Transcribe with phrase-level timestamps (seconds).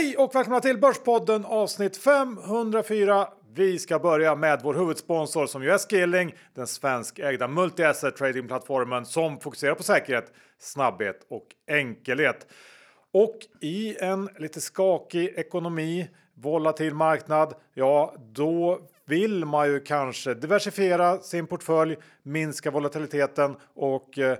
[0.00, 3.28] Hej och välkomna till Börspodden avsnitt 504.
[3.54, 9.40] Vi ska börja med vår huvudsponsor som ju är Skilling, den svenskägda multi-asset tradingplattformen som
[9.40, 12.46] fokuserar på säkerhet, snabbhet och enkelhet.
[13.12, 21.18] Och i en lite skakig ekonomi, volatil marknad, ja då vill man ju kanske diversifiera
[21.18, 24.38] sin portfölj, minska volatiliteten och eh,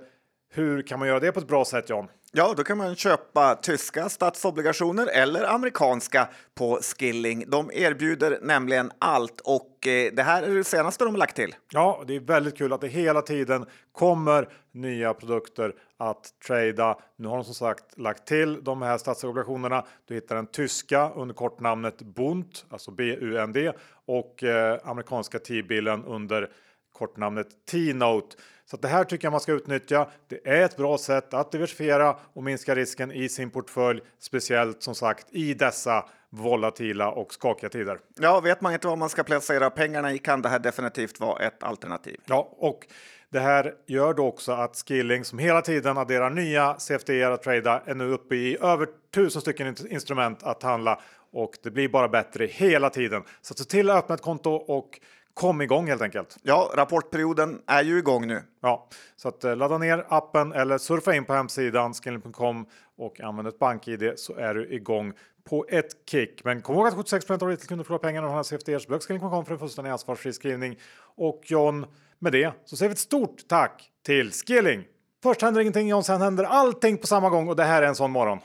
[0.52, 2.09] hur kan man göra det på ett bra sätt John?
[2.32, 7.45] Ja, då kan man köpa tyska statsobligationer eller amerikanska på Skilling.
[7.48, 11.55] De erbjuder nämligen allt och eh, det här är det senaste de har lagt till.
[11.70, 16.98] Ja, det är väldigt kul att det hela tiden kommer nya produkter att trada.
[17.16, 19.84] Nu har de som sagt lagt till de här statsobligationerna.
[20.05, 23.72] Du hittar den tyska under kortnamnet Bund, alltså BUND
[24.06, 26.50] och eh, amerikanska T-billen under
[26.92, 28.36] kortnamnet T-note.
[28.70, 30.08] Så det här tycker jag man ska utnyttja.
[30.28, 34.94] Det är ett bra sätt att diversifiera och minska risken i sin portfölj, speciellt som
[34.94, 37.98] sagt i dessa volatila och skakiga tider.
[38.20, 41.46] Ja, vet man inte vad man ska placera pengarna i kan det här definitivt vara
[41.46, 42.20] ett alternativ.
[42.24, 42.86] Ja, och
[43.30, 47.82] det här gör då också att Skilling som hela tiden adderar nya CFD att trada
[47.86, 51.00] är nu uppe i över tusen stycken instrument att handla
[51.32, 53.22] och det blir bara bättre hela tiden.
[53.42, 55.00] Så se till att öppna ett konto och
[55.41, 56.36] kom igång helt enkelt.
[56.42, 58.42] Ja, rapportperioden är ju igång nu.
[58.62, 62.66] Ja, så att eh, ladda ner appen eller surfa in på hemsidan skilling.com
[62.97, 65.12] och använd ett bank-id så är du igång
[65.44, 66.44] på ett kick.
[66.44, 68.78] Men kom ihåg att 76 av retailkunder förlorar pengar och har CFDR.
[68.78, 70.78] Så besök skilling.com för en fullständig ansvarsfri skrivning.
[71.16, 71.86] Och John,
[72.19, 74.84] med det så säger vi ett stort tack till Skilling.
[75.22, 77.94] Först händer ingenting John, sen händer allting på samma gång och det här är en
[77.94, 78.38] sån morgon.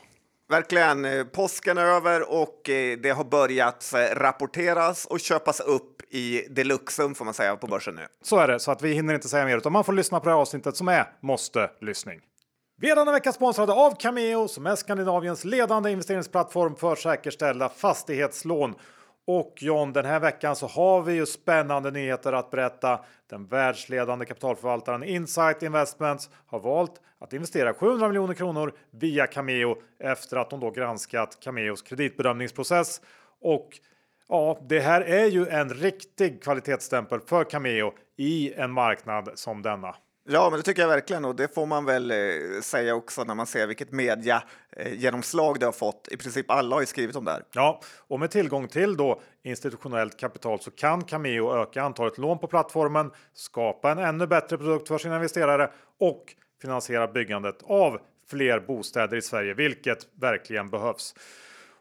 [0.48, 1.04] Verkligen.
[1.04, 6.46] Eh, påsken är över och eh, det har börjat eh, rapporteras och köpas upp i
[6.50, 8.06] deluxum får man säga på börsen nu.
[8.22, 10.24] Så är det, så att vi hinner inte säga mer utan man får lyssna på
[10.24, 12.20] det här avsnittet som är måste lyssning.
[12.80, 18.74] Vi är denna vecka sponsrade av Cameo som är Skandinaviens ledande investeringsplattform för säkerställda fastighetslån.
[19.26, 23.00] Och John, den här veckan så har vi ju spännande nyheter att berätta.
[23.26, 30.36] Den världsledande kapitalförvaltaren Insight Investments har valt att investera 700 miljoner kronor via Cameo efter
[30.36, 33.00] att de då granskat Cameos kreditbedömningsprocess.
[33.40, 33.80] Och
[34.28, 39.94] Ja, det här är ju en riktig kvalitetsstämpel för Cameo i en marknad som denna.
[40.28, 42.16] Ja, men det tycker jag verkligen och det får man väl eh,
[42.62, 44.42] säga också när man ser vilket media
[44.76, 46.08] eh, genomslag det har fått.
[46.10, 47.42] I princip alla har ju skrivit om det här.
[47.52, 52.46] Ja, och med tillgång till då institutionellt kapital så kan Cameo öka antalet lån på
[52.46, 55.70] plattformen, skapa en ännu bättre produkt för sina investerare
[56.00, 58.00] och finansiera byggandet av
[58.30, 61.14] fler bostäder i Sverige, vilket verkligen behövs.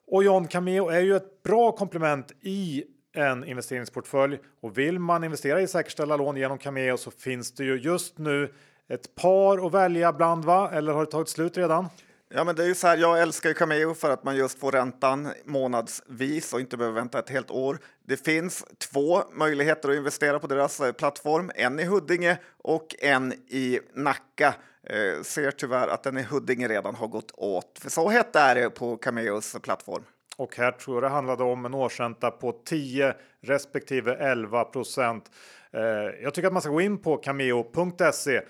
[0.07, 2.83] Och John Cameo är ju ett bra komplement i
[3.15, 7.75] en investeringsportfölj och vill man investera i säkerställda lån genom Cameo så finns det ju
[7.79, 8.53] just nu
[8.87, 10.71] ett par att välja bland va?
[10.73, 11.89] Eller har det tagit slut redan?
[12.29, 12.97] Ja, men det är ju så här.
[12.97, 17.19] Jag älskar ju Cameo för att man just får räntan månadsvis och inte behöver vänta
[17.19, 17.79] ett helt år.
[18.07, 23.33] Det finns två möjligheter att investera på deras eh, plattform, en i Huddinge och en
[23.33, 24.55] i Nacka.
[24.83, 27.79] Eh, ser tyvärr att den i Huddinge redan har gått åt.
[27.79, 30.03] För så hett är det på Cameos plattform.
[30.37, 35.31] Och här tror jag det handlade om en årsränta på 10 respektive 11 procent.
[35.71, 35.81] Eh,
[36.23, 38.41] jag tycker att man ska gå in på cameo.se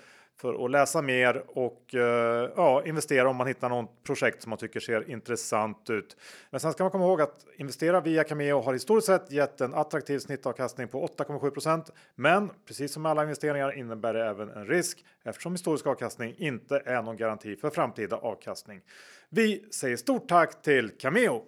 [0.41, 4.59] för att läsa mer och eh, ja, investera om man hittar något projekt som man
[4.59, 6.18] tycker ser intressant ut.
[6.50, 9.73] Men sen ska man komma ihåg att investera via Cameo har historiskt sett gett en
[9.73, 15.06] attraktiv snittavkastning på 8,7% Men precis som med alla investeringar innebär det även en risk
[15.23, 18.81] eftersom historisk avkastning inte är någon garanti för framtida avkastning.
[19.29, 21.44] Vi säger stort tack till Cameo!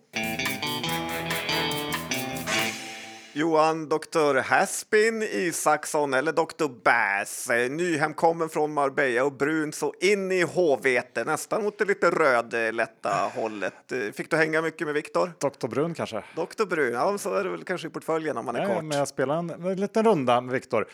[3.38, 4.40] Johan Dr.
[4.40, 6.68] Haspin Isaksson eller Dr.
[6.84, 12.10] Bass, eh, nyhemkommen från Marbella och brun så in i håvete, nästan mot det lite
[12.10, 13.92] rödlätta hållet.
[13.92, 15.34] Eh, fick du hänga mycket med Viktor?
[15.40, 15.68] Dr.
[15.68, 16.24] Brun kanske?
[16.36, 16.66] Dr.
[16.66, 18.84] Brun, ja så är det väl kanske i portföljen om man är Nej, kort.
[18.84, 20.88] Men jag spelade en, en liten runda med Viktor.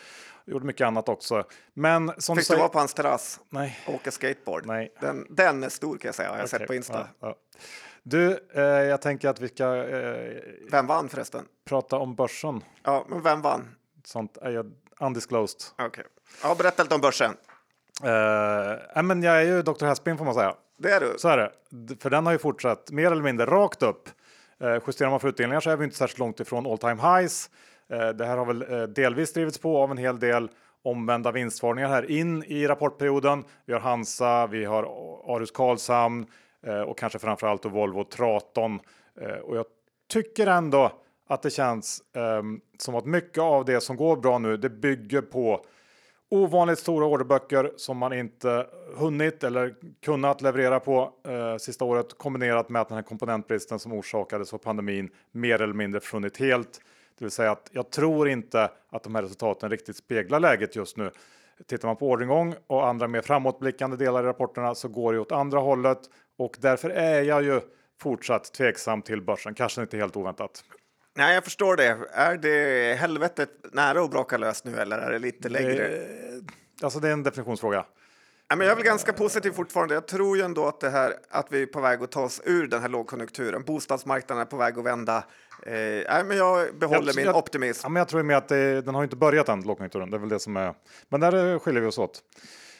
[0.46, 1.44] Gjorde mycket annat också.
[1.74, 3.78] Men som Fick du vara på hans terrass Nej.
[3.86, 4.66] och åka skateboard?
[4.66, 4.92] Nej.
[5.00, 6.58] Den, den är stor kan jag säga, jag har Okay.
[6.58, 7.08] sett på Insta.
[7.20, 7.36] Ja, ja.
[8.06, 11.44] Du, eh, jag tänker att vi ska eh, Vem vann förresten?
[11.64, 12.64] prata om börsen.
[12.82, 13.68] Ja, men vem vann?
[14.04, 14.64] Sånt är ju
[15.00, 15.60] undisclosed.
[15.86, 16.04] Okej.
[16.42, 17.30] Ja, berätta lite om börsen.
[18.02, 19.84] Eh, men jag är ju Dr.
[19.86, 20.54] Haspin får man säga.
[20.78, 21.14] Det är du.
[21.18, 21.50] Så är det.
[22.00, 24.08] För den har ju fortsatt mer eller mindre rakt upp.
[24.60, 27.50] Eh, justerar man för utdelningar så är vi inte särskilt långt ifrån all time highs.
[27.88, 30.50] Eh, det här har väl eh, delvis drivits på av en hel del
[30.82, 33.44] omvända vinstvarningar här in i rapportperioden.
[33.64, 34.82] Vi har Hansa, vi har
[35.36, 36.26] Arus Karlshamn
[36.66, 38.80] Eh, och kanske framförallt då Volvo Traton.
[39.20, 39.66] Eh, och jag
[40.08, 40.92] tycker ändå
[41.28, 45.22] att det känns ehm, som att mycket av det som går bra nu, det bygger
[45.22, 45.64] på
[46.28, 48.66] ovanligt stora orderböcker som man inte
[48.96, 53.92] hunnit eller kunnat leverera på eh, sista året kombinerat med att den här komponentbristen som
[53.92, 56.80] orsakades av pandemin mer eller mindre försvunnit helt.
[57.18, 60.96] Det vill säga att jag tror inte att de här resultaten riktigt speglar läget just
[60.96, 61.10] nu.
[61.66, 65.32] Tittar man på orderingång och andra mer framåtblickande delar i rapporterna så går det åt
[65.32, 65.98] andra hållet
[66.38, 67.60] och därför är jag ju
[68.02, 69.54] fortsatt tveksam till börsen.
[69.54, 70.64] Kanske inte helt oväntat.
[71.16, 71.98] Nej, jag förstår det.
[72.12, 75.88] Är det helvetet nära att braka lös nu eller är det lite längre?
[75.88, 77.84] Det, alltså det är en definitionsfråga.
[78.48, 79.94] Ja, men jag är väl ganska positiv fortfarande.
[79.94, 82.42] Jag tror ju ändå att, det här, att vi är på väg att ta oss
[82.44, 83.64] ur den här lågkonjunkturen.
[83.64, 85.24] Bostadsmarknaden är på väg att vända.
[85.62, 87.80] Eh, nej, men jag behåller jag, min jag, optimism.
[87.82, 90.10] Ja, men jag tror med att det, den har inte börjat än, lågkonjunkturen.
[90.10, 90.74] Det är väl det som är.
[91.08, 92.22] Men där skiljer vi oss åt.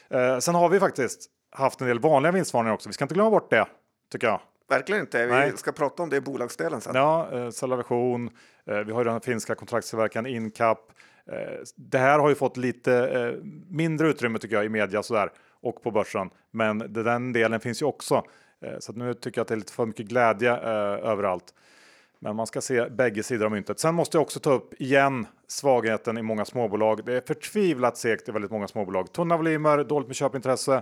[0.09, 2.89] Eh, sen har vi faktiskt haft en del vanliga vinstvarningar också.
[2.89, 3.65] Vi ska inte glömma bort det,
[4.11, 4.39] tycker jag.
[4.69, 5.25] Verkligen inte.
[5.25, 5.57] Vi Nej.
[5.57, 6.95] ska prata om det i bolagsdelen sen.
[6.95, 8.29] Ja, eh, Cellavision.
[8.65, 10.91] Eh, vi har ju den finska kontraktstillverkaren Incap.
[11.31, 11.37] Eh,
[11.75, 15.31] det här har ju fått lite eh, mindre utrymme tycker jag i media sådär
[15.61, 16.29] och på börsen.
[16.51, 18.23] Men den delen finns ju också.
[18.61, 21.53] Eh, så nu tycker jag att det är lite för mycket glädje eh, överallt.
[22.25, 23.79] Men man ska se bägge sidor av myntet.
[23.79, 27.05] Sen måste jag också ta upp igen svagheten i många småbolag.
[27.05, 29.13] Det är förtvivlat segt i väldigt många småbolag.
[29.13, 30.81] Tunna volymer, dåligt med köpintresse.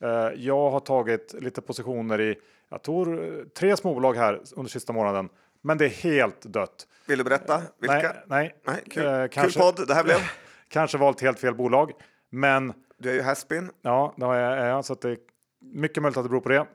[0.00, 2.34] Eh, jag har tagit lite positioner i,
[2.68, 5.28] jag tror eh, tre småbolag här under sista månaden,
[5.62, 6.86] men det är helt dött.
[7.06, 7.96] Vill du berätta vilka?
[7.96, 8.54] Nej, nej.
[8.66, 9.06] nej kul.
[9.06, 10.18] Eh, kanske, kul podd det här blev.
[10.68, 11.92] kanske valt helt fel bolag,
[12.30, 12.72] men.
[12.98, 13.70] Du är ju Haspin.
[13.82, 15.18] Ja, det är jag, så det är
[15.60, 16.66] mycket möjligt att det beror på det.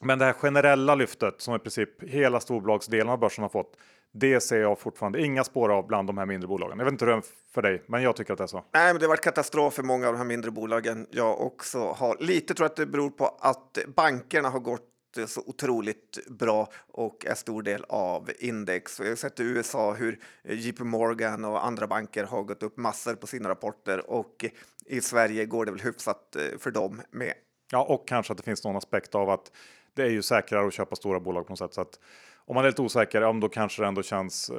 [0.00, 3.76] Men det här generella lyftet som i princip hela storbolagsdelen av börsen har fått.
[4.12, 6.78] Det ser jag fortfarande inga spår av bland de här mindre bolagen.
[6.78, 7.22] Jag vet inte hur det är
[7.54, 8.64] för dig, men jag tycker att det är så.
[8.74, 11.06] Nej, men det har varit katastrof för många av de här mindre bolagen.
[11.10, 14.82] Jag också har lite tror att det beror på att bankerna har gått
[15.26, 19.00] så otroligt bra och är stor del av index.
[19.00, 23.14] Vi har sett i USA hur JP Morgan och andra banker har gått upp massor
[23.14, 24.44] på sina rapporter och
[24.86, 27.34] i Sverige går det väl hyfsat eh, för dem med.
[27.70, 29.52] Ja, och kanske att det finns någon aspekt av att
[29.98, 31.74] det är ju säkrare att köpa stora bolag på något sätt.
[31.74, 31.98] Så att
[32.36, 34.56] om man är lite osäker, ja, då kanske det ändå känns eh,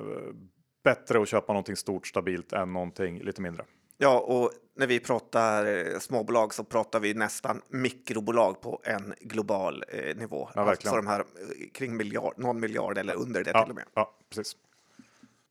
[0.84, 3.66] bättre att köpa någonting stort stabilt än någonting lite mindre.
[3.98, 9.84] Ja, och när vi pratar eh, småbolag så pratar vi nästan mikrobolag på en global
[9.88, 10.50] eh, nivå.
[10.56, 10.62] Ja.
[10.62, 11.26] Alltså de här eh,
[11.74, 13.86] kring miljard, någon miljard eller under det ja, till och med.
[13.94, 14.56] Ja, precis.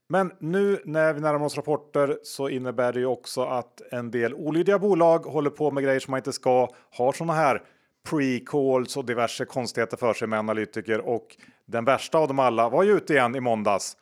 [0.08, 4.35] Men nu när vi närmar oss rapporter så innebär det ju också att en del
[4.35, 7.62] olydiga bolag håller på med grejer som man inte ska, har sådana här
[8.10, 12.82] pre-calls och diverse konstigheter för sig med analytiker och den värsta av dem alla var
[12.82, 13.96] ju ute igen i måndags.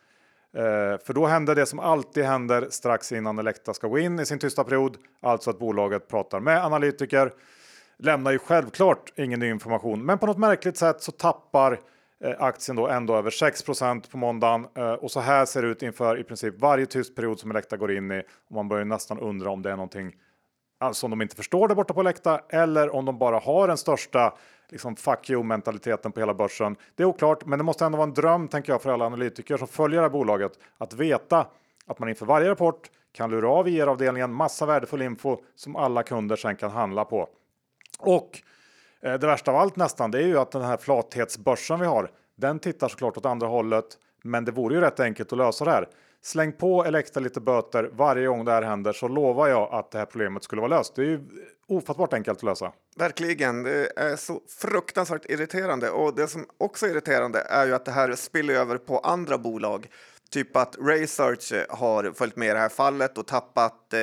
[0.53, 4.25] Eh, för då hände det som alltid händer strax innan Elekta ska gå in i
[4.25, 7.33] sin tysta period, alltså att bolaget pratar med analytiker.
[7.99, 11.79] Lämnar ju självklart ingen ny information, men på något märkligt sätt så tappar
[12.23, 15.83] eh, aktien då ändå över 6% på måndagen eh, och så här ser det ut
[15.83, 19.19] inför i princip varje tyst period som Elekta går in i och man börjar nästan
[19.19, 20.13] undra om det är någonting
[20.79, 23.77] Alltså om de inte förstår det borta på läkta eller om de bara har den
[23.77, 24.33] största
[24.69, 26.75] liksom fuck you mentaliteten på hela börsen.
[26.95, 29.57] Det är oklart, men det måste ändå vara en dröm tänker jag för alla analytiker
[29.57, 31.47] som följer det här bolaget att veta
[31.85, 36.03] att man inför varje rapport kan lura av e IR-avdelningen massa värdefull info som alla
[36.03, 37.29] kunder sen kan handla på.
[37.99, 38.41] Och
[39.01, 42.11] eh, det värsta av allt nästan, det är ju att den här flathetsbörsen vi har,
[42.35, 43.85] den tittar såklart åt andra hållet.
[44.23, 45.87] Men det vore ju rätt enkelt att lösa det här.
[46.23, 49.97] Släng på Elekta lite böter varje gång det här händer så lovar jag att det
[49.97, 50.95] här problemet skulle vara löst.
[50.95, 51.19] Det är ju
[51.67, 52.71] ofattbart enkelt att lösa.
[52.95, 57.85] Verkligen, det är så fruktansvärt irriterande och det som också är irriterande är ju att
[57.85, 59.87] det här spiller över på andra bolag.
[60.29, 63.99] Typ att Research har följt med i det här fallet och tappat eh,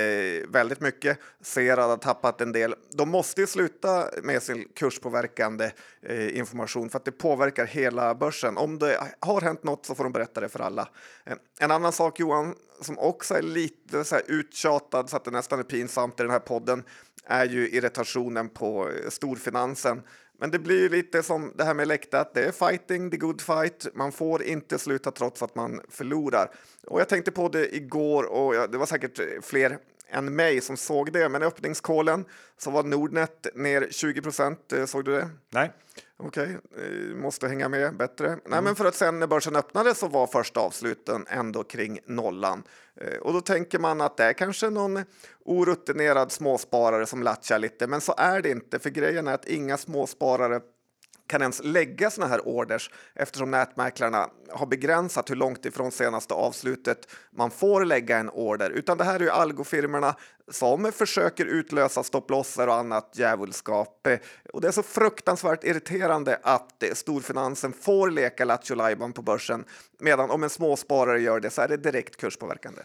[0.49, 1.19] väldigt mycket.
[1.43, 2.75] Serad har tappat en del.
[2.93, 5.71] De måste ju sluta med sin kurspåverkande
[6.03, 8.57] eh, information för att det påverkar hela börsen.
[8.57, 10.89] Om det har hänt något så får de berätta det för alla.
[11.27, 15.31] Eh, en annan sak Johan, som också är lite så här uttjatad så att det
[15.31, 16.83] nästan är pinsamt i den här podden,
[17.27, 20.03] är ju irritationen på eh, storfinansen.
[20.45, 22.35] Men det blir lite som det här med läktat.
[22.35, 23.87] det är fighting, the good fight.
[23.95, 26.51] Man får inte sluta trots att man förlorar.
[26.87, 31.13] Och jag tänkte på det igår och det var säkert fler än mig som såg
[31.13, 32.25] det, men i öppningskålen
[32.59, 34.73] så var Nordnet ner 20 procent.
[34.73, 35.29] Eh, såg du det?
[35.51, 35.73] Nej.
[36.17, 37.11] Okej, okay.
[37.11, 38.27] Eh, måste hänga med bättre.
[38.27, 38.41] Mm.
[38.47, 42.63] Nej, men för att sen när börsen öppnade så var första avsluten ändå kring nollan.
[43.01, 45.05] Eh, och då tänker man att det är kanske någon
[45.45, 48.79] orutinerad småsparare som latchar lite, men så är det inte.
[48.79, 50.61] För grejen är att inga småsparare
[51.27, 57.09] kan ens lägga såna här orders eftersom nätmäklarna har begränsat hur långt ifrån senaste avslutet
[57.31, 58.71] man får lägga en order.
[58.71, 60.17] Utan det här är ju algofirmerna
[60.51, 64.09] som försöker utlösa stopplosser och annat djävulskap.
[64.53, 68.77] Och det är så fruktansvärt irriterande att storfinansen får leka Lattjo
[69.15, 69.65] på börsen
[70.01, 72.83] medan om en småsparare gör det så är det direkt kurspåverkande.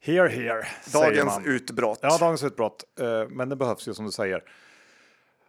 [0.00, 0.66] Here, here.
[0.92, 1.98] Dagens utbrott.
[2.02, 2.84] Ja, dagens utbrott.
[3.00, 4.42] Eh, Men det behövs ju som du säger.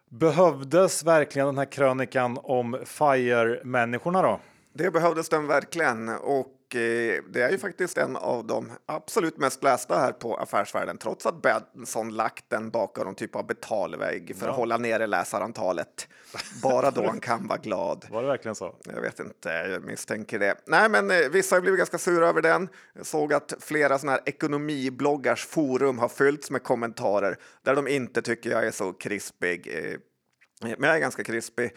[0.10, 4.40] Behövdes verkligen den här krönikan om FIRE-människorna då?
[4.74, 9.64] Det behövdes den verkligen och eh, det är ju faktiskt en av de absolut mest
[9.64, 14.46] lästa här på Affärsvärlden trots att Benson lagt den bakom någon typ av betalvägg för
[14.46, 14.56] att Ja.
[14.58, 16.08] hålla nere läsarantalet.
[16.64, 18.06] Bara då han kan vara glad.
[18.10, 18.76] Var det verkligen så?
[18.94, 20.56] Jag vet inte, jag misstänker det.
[20.66, 22.70] Nej, men eh, vissa har blivit ganska sura över den.
[22.94, 28.22] Jag såg att flera såna här ekonomibloggars forum har fyllts med kommentarer där de inte
[28.22, 29.68] tycker jag är så krispig.
[29.68, 30.00] Eh,
[30.78, 31.72] men jag är ganska krispig.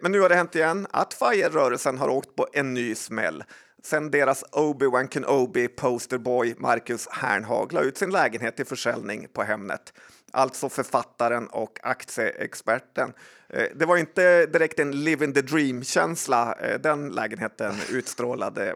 [0.00, 3.44] Men nu har det hänt igen att FIRE-rörelsen har åkt på en ny smäll.
[3.84, 9.92] Sen deras Obi-Wan Kenobi posterboy Marcus Hernhag la ut sin lägenhet till försäljning på Hemnet.
[10.30, 13.12] Alltså författaren och aktieexperten.
[13.48, 18.68] Eh, Det var inte direkt en living the dream-känsla eh, den lägenheten utstrålade.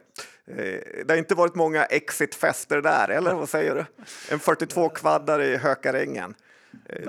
[0.46, 0.56] Eh,
[1.04, 3.84] Det har inte varit många exit-fester där, eller vad säger du?
[4.34, 6.34] En 42-kvaddare i Hökarängen.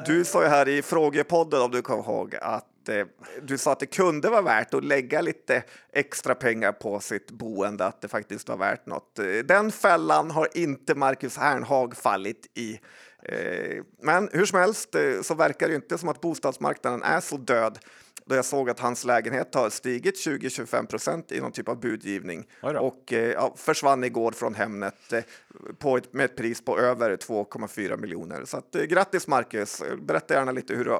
[0.06, 3.08] Du sa ju här i frågepodden, om du kommer ihåg, att eh,
[3.41, 5.63] du sa att det kunde vara värt att lägga lite
[5.94, 9.20] extra pengar på sitt boende, att det faktiskt var värt något.
[9.20, 12.79] Eh, Den fällan har inte Marcus Hernhag fallit i.
[13.24, 17.79] Eh, Men hur som helst så verkar det inte som att bostadsmarknaden är så död
[18.25, 22.48] då jag såg att hans lägenhet har stigit 20-25 procent i någon typ av budgivning
[22.79, 25.13] och ja, försvann igår från Hemnet
[25.79, 28.46] på ett, med ett pris på över 2,4 miljoner.
[28.46, 29.84] Så att, grattis Marcus!
[30.01, 30.91] Berätta gärna lite hur du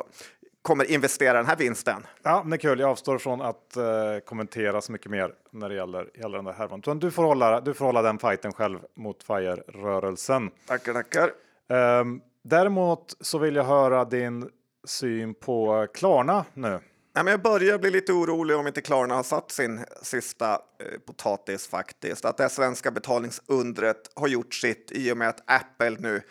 [0.68, 2.06] kommer investera den här vinsten.
[2.24, 2.80] Ja, men det är kul.
[2.80, 3.84] Jag avstår från att eh,
[4.26, 7.00] kommentera så mycket mer när det gäller hela den där härvan.
[7.00, 10.52] Du får hålla, du får hålla den fighten själv mot FIRE-rörelsen.
[10.68, 11.32] Tackar, tackar.
[11.70, 14.50] Ehm, däremot så vill jag höra din
[14.84, 16.80] syn på Klarna nu.
[17.18, 21.00] Nej, men jag börjar bli lite orolig om inte Klarna har satt sin sista eh,
[21.06, 22.26] potatis faktiskt.
[22.26, 26.22] Att det svenska betalningsundret har gjort sitt i och med att Apple nu eh,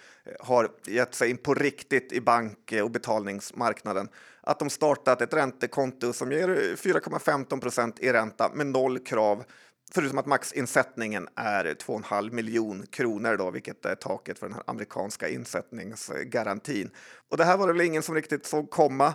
[0.40, 4.08] har gett sig in på riktigt i bank eh, och betalningsmarknaden.
[4.40, 9.44] Att de startat ett räntekonto som ger eh, 4,15 procent i ränta med noll krav.
[9.92, 15.28] Förutom att maxinsättningen är 2,5 miljon kronor, då, vilket är taket för den här amerikanska
[15.28, 16.90] insättningsgarantin.
[17.30, 19.14] Och det här var det väl ingen som riktigt såg komma.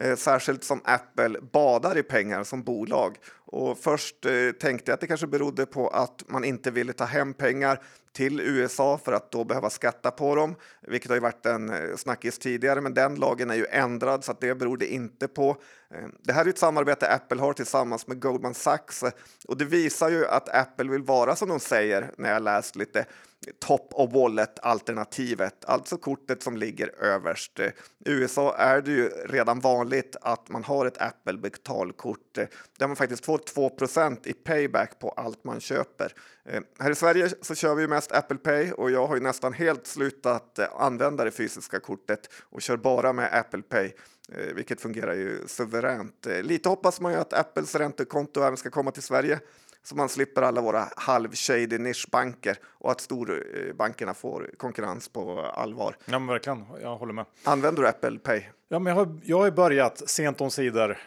[0.00, 3.16] Eh, särskilt som Apple badar i pengar som bolag.
[3.34, 7.04] Och först eh, tänkte jag att det kanske berodde på att man inte ville ta
[7.04, 7.80] hem pengar
[8.12, 11.96] till USA för att då behöva skatta på dem, vilket har ju varit en eh,
[11.96, 15.56] snackis tidigare, men den lagen är ju ändrad så att det beror det inte på.
[15.94, 19.12] Eh, det här är ett samarbete Apple har tillsammans med Goldman Sachs eh,
[19.48, 23.04] och det visar ju att Apple vill vara som de säger när jag läst lite
[23.58, 27.60] top of wallet alternativet, alltså kortet som ligger överst.
[27.60, 27.72] I
[28.04, 32.38] USA är det ju redan vanligt att man har ett Apple betalkort
[32.78, 36.12] där man faktiskt får 2% i payback på allt man köper.
[36.78, 39.52] Här i Sverige så kör vi ju mest Apple Pay och jag har ju nästan
[39.52, 43.92] helt slutat eh, använda det fysiska kortet och kör bara med Apple Pay,
[44.32, 46.26] eh, vilket fungerar ju suveränt.
[46.26, 49.40] Eh, Lite hoppas man ju att Apples räntekonto även ska komma till Sverige
[49.82, 55.96] så man slipper alla våra halv-shady nischbanker och att storbankerna får konkurrens på allvar.
[56.04, 56.64] Ja, men verkligen.
[56.80, 57.24] Jag håller med.
[57.44, 58.42] Använder du Apple Pay?
[58.68, 60.98] Ja, men jag har, jag har börjat sent om sidor,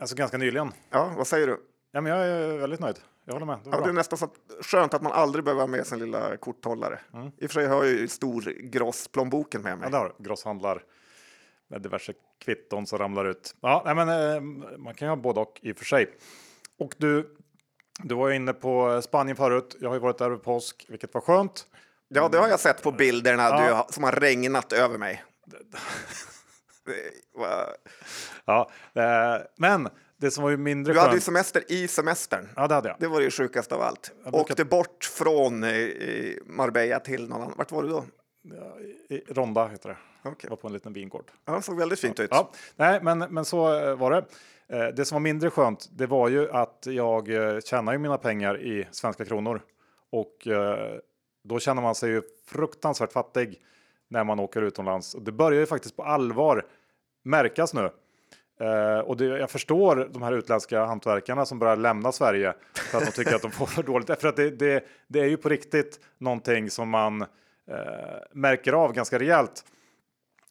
[0.00, 0.72] alltså ganska nyligen.
[0.90, 1.60] Ja, vad säger du?
[1.92, 2.96] Ja, men jag är väldigt nöjd.
[3.28, 3.58] Jag håller med.
[3.64, 4.34] Det Ja, det är nästan så att,
[4.66, 6.98] skönt att man aldrig behöver ha med sin lilla korthållare.
[7.38, 9.88] I och för sig har jag ju stor grossplånboken med mig.
[9.92, 10.82] Ja, där grosshandlar
[11.68, 12.12] med diverse
[12.44, 13.54] kvitton som ramlar ut.
[13.60, 14.40] Ja, nej, men eh,
[14.78, 16.16] man kan ju ha både och i och för sig.
[16.78, 17.36] Och du,
[18.02, 19.76] du var ju inne på Spanien förut.
[19.80, 21.66] Jag har ju varit där över påsk, vilket var skönt.
[22.08, 23.66] Ja, det har jag sett på bilderna Ja.
[23.66, 25.24] du, har- som har regnat över mig.
[28.44, 29.88] Ja, eh, men
[30.20, 31.22] det som var ju mindre Du hade ju skönt.
[31.24, 32.48] semester i semestern.
[32.56, 32.96] Ja, det hade jag.
[33.00, 34.12] Det var det sjukaste av allt.
[34.22, 35.70] brukar- Åkte bort från eh,
[36.46, 37.54] Marbella till någon annan.
[37.56, 38.04] Vart var du då?
[39.08, 39.96] I Ronda heter det.
[40.24, 40.50] Okej.
[40.50, 41.30] var på en liten vingård.
[41.44, 42.28] Ja, det såg väldigt fint ut.
[42.30, 44.24] Ja, nej, men, men så eh, var det.
[44.76, 48.18] Eh, Det som var mindre skönt, det var ju att jag eh, tjänar ju mina
[48.18, 49.62] pengar i svenska kronor
[50.12, 50.98] och eh,
[51.44, 53.60] då känner man sig ju fruktansvärt fattig
[54.08, 55.14] när man åker utomlands.
[55.14, 56.66] Och det börjar ju faktiskt på allvar
[57.24, 57.90] märkas nu.
[58.60, 63.04] Eh, och det, jag förstår de här utländska hantverkarna som börjar lämna Sverige för att
[63.04, 64.20] de tycker att de får för dåligt.
[64.20, 67.28] För att det, det, det är ju på riktigt någonting som man eh,
[68.32, 69.64] märker av ganska rejält.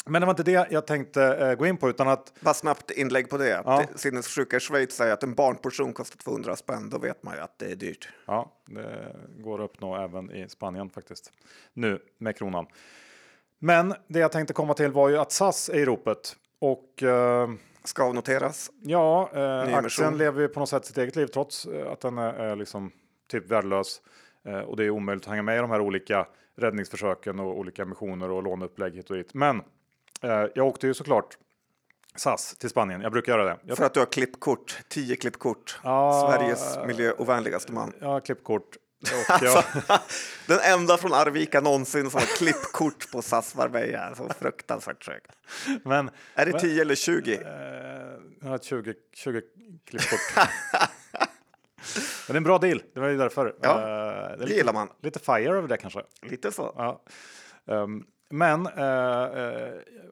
[0.06, 2.92] Men det var inte det jag tänkte eh, gå in på utan att Bara snabbt
[2.92, 3.50] inlägg på det.
[3.50, 3.82] Ja.
[3.82, 6.90] Att Sinnessjuka Schweiz säger att en barnportion kostar 200 spänn.
[6.90, 8.10] Då vet man ju att det är dyrt.
[8.26, 11.32] ja, det går att uppnå även i Spanien faktiskt.
[11.74, 12.68] Nu med kronan.
[13.60, 17.04] Men det jag tänkte komma till var ju att SAS är i ropet och
[17.86, 18.72] Ska noteras.
[18.82, 22.18] ja, eh, aktien lever ju på något sätt sitt eget liv trots eh, att den
[22.18, 22.92] är, är liksom
[23.32, 24.02] typ värdelös.
[24.46, 26.28] Eh, och det är omöjligt att hänga med i de här olika
[26.58, 29.34] räddningsförsöken och olika missioner och låneupplägg hit och dit.
[29.34, 29.62] Men
[30.22, 31.38] eh, jag åkte ju såklart
[32.16, 33.02] SAS till Spanien.
[33.02, 33.58] Jag brukar göra det.
[33.64, 35.80] Jag, För att du har klippkort, 10 klippkort.
[35.84, 36.32] Ja.
[36.32, 37.94] Sveriges miljöovänligaste man.
[38.02, 38.78] har klippkort.
[39.42, 39.64] Jag,
[40.48, 44.16] Den enda från Arvika någonsin som har klippkort på SAS Marbella.
[44.16, 45.32] Så fruktansvärt trögt.
[45.84, 47.34] men Är det 10 eller 20?
[47.36, 47.42] eh,
[48.42, 49.42] jag har ett 20, 20
[49.86, 50.20] klippkort.
[50.36, 50.48] men
[52.28, 52.84] det är en bra deal.
[52.94, 53.56] Det var ju därför.
[53.62, 54.90] Ja, Eh, det är Det gillar man.
[55.02, 56.02] lite fire över det kanske.
[56.22, 56.74] Lite så.
[56.78, 57.02] Ja.
[57.74, 59.24] Ehm, men, eh,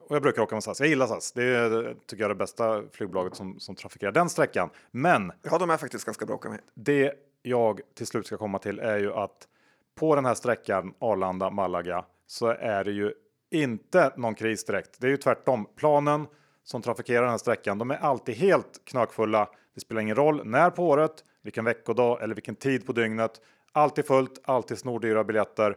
[0.08, 0.80] och jag brukar åka med SAS.
[0.80, 1.32] Jag gillar SAS.
[1.32, 4.70] Det är, tycker jag, det bästa flygbolaget som, som trafikerar den sträckan.
[4.90, 6.60] Men Ja, de är faktiskt ganska bra att åka med.
[6.74, 7.12] det
[7.46, 9.48] jag till slut ska komma till är ju att
[9.94, 13.12] på den här sträckan Arlanda-Malaga så är det ju
[13.50, 15.00] inte någon kris direkt.
[15.00, 15.68] Det är ju tvärtom.
[15.76, 16.26] Planen
[16.62, 19.48] som trafikerar den här sträckan, de är alltid helt knökfulla.
[19.74, 23.40] Det spelar ingen roll när på året, vilken veckodag eller vilken tid på dygnet.
[23.72, 25.76] Alltid fullt, alltid snordyra biljetter.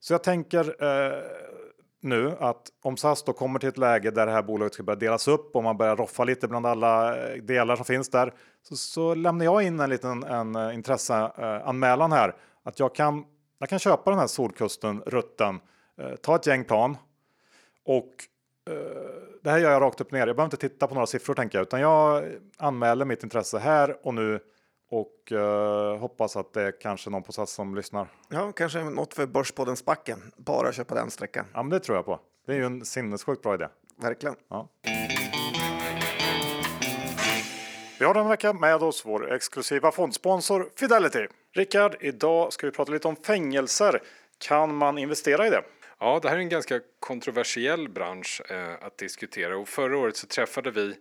[0.00, 1.22] Så jag tänker eh,
[2.00, 4.98] nu att om SAS då kommer till ett läge där det här bolaget ska börja
[4.98, 8.76] delas upp och man börjar roffa lite bland alla eh, delar som finns där så,
[8.76, 13.24] så lämnar jag in en liten en, eh, intresseanmälan här att jag kan,
[13.58, 15.60] jag kan köpa den här Solkusten rutten,
[15.98, 16.96] eh, ta ett gäng plan
[17.84, 18.12] och
[18.70, 18.76] eh,
[19.42, 20.18] det här gör jag rakt upp ner.
[20.18, 22.24] Jag behöver inte titta på några siffror tänker jag, utan jag
[22.56, 24.40] anmäler mitt intresse här och nu
[24.92, 28.08] och eh, hoppas att det är kanske någon på SAS som lyssnar.
[28.28, 30.32] Ja, kanske något för Börspoddens backen.
[30.36, 31.44] Bara köpa den sträckan.
[31.54, 32.20] Ja, men det tror jag på.
[32.46, 33.68] Det är ju en sinnessjukt bra idé.
[33.96, 34.36] Verkligen.
[34.48, 34.68] Ja.
[38.02, 41.26] Vi har den veckan med oss vår exklusiva fondsponsor Fidelity.
[41.52, 44.02] Rickard, idag ska vi prata lite om fängelser.
[44.38, 45.62] Kan man investera i det?
[45.98, 50.26] Ja, det här är en ganska kontroversiell bransch eh, att diskutera och förra året så
[50.26, 50.94] träffade vi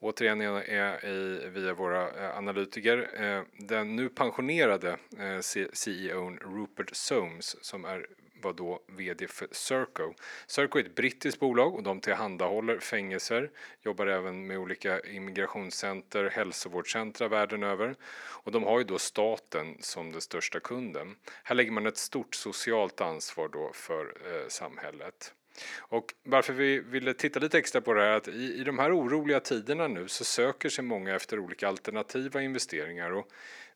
[0.00, 5.40] återigen är, i, via våra eh, analytiker eh, den nu pensionerade eh,
[5.72, 8.06] CEOn Rupert Soames som är
[8.42, 10.14] var då vd för Serco.
[10.46, 13.50] Serco är ett brittiskt bolag och de tillhandahåller fängelser,
[13.82, 20.12] jobbar även med olika immigrationscenter, hälsovårdscentra världen över och de har ju då staten som
[20.12, 21.16] den största kunden.
[21.42, 25.32] Här lägger man ett stort socialt ansvar då för eh, samhället.
[25.78, 28.78] Och varför vi ville titta lite extra på det här är att i, i de
[28.78, 33.28] här oroliga tiderna nu så söker sig många efter olika alternativa investeringar och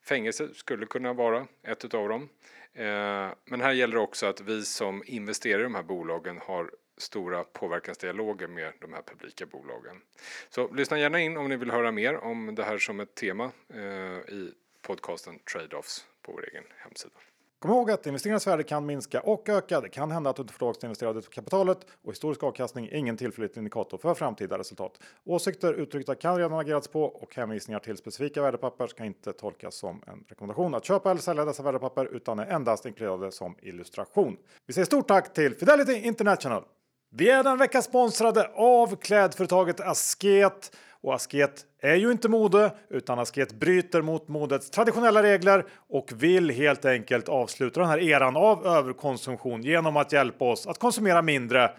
[0.03, 2.29] fängelse skulle kunna vara ett utav dem.
[2.75, 6.71] Eh, men här gäller det också att vi som investerar i de här bolagen har
[6.97, 10.03] stora påverkansdialoger med de här publika bolagen.
[10.49, 13.51] Så lyssna gärna in om ni vill höra mer om det här som ett tema
[13.75, 17.15] eh, i podcasten Trade-Offs på vår egen hemsida.
[17.63, 19.81] Kom ihåg att investeringens värde kan minska och öka.
[19.81, 22.95] Det kan hända att du inte får tillbaka det investerade kapitalet och historisk avkastning är
[22.95, 25.01] ingen tillförlitlig indikator för framtida resultat.
[25.25, 30.03] Åsikter uttryckta kan redan agerats på och hänvisningar till specifika värdepapper ska inte tolkas som
[30.07, 34.37] en rekommendation att köpa eller sälja dessa värdepapper utan är endast inkluderade som illustration.
[34.67, 36.65] Vi säger stort tack till Fidelity International.
[37.11, 40.77] Vi är den vecka sponsrade av klädföretaget Asket.
[41.03, 46.51] Och Asket är ju inte mode, utan Asket bryter mot modets traditionella regler och vill
[46.51, 51.71] helt enkelt avsluta den här eran av överkonsumtion genom att hjälpa oss att konsumera mindre,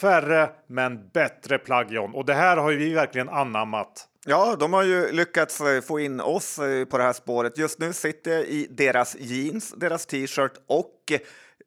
[0.00, 4.06] färre men bättre plagg Och det här har ju vi verkligen anammat.
[4.26, 7.58] Ja, de har ju lyckats eh, få in oss eh, på det här spåret.
[7.58, 11.12] Just nu sitter jag i deras jeans, deras t-shirt och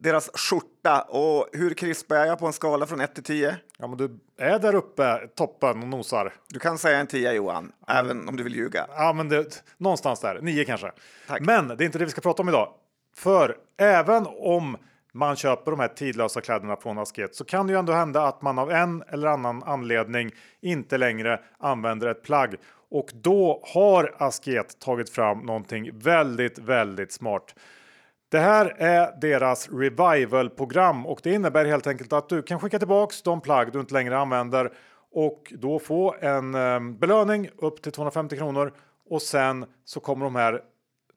[0.04, 1.02] deras skjorta.
[1.02, 3.58] Och hur krispig är jag på en skala från 1 till 10?
[3.78, 6.34] Ja, men du är där uppe, toppen och nosar.
[6.50, 8.88] Du kan säga en 10 Johan, även om du vill ljuga.
[8.90, 10.92] Ja, men det, någonstans där, nio kanske.
[11.28, 11.42] Tack.
[11.42, 12.74] Men det är inte det vi ska prata om idag.
[13.16, 14.78] För även om
[15.14, 18.42] man köper de här tidlösa kläderna från Asket så kan det ju ändå hända att
[18.42, 22.56] man av en eller annan anledning inte längre använder ett plagg.
[22.90, 27.56] Och då har Asket tagit fram någonting väldigt, väldigt smart.
[28.34, 33.22] Det här är deras revival-program och det innebär helt enkelt att du kan skicka tillbaks
[33.22, 34.74] de plagg du inte längre använder
[35.12, 38.74] och då få en eh, belöning upp till 250 kronor
[39.10, 40.62] och sen så kommer de här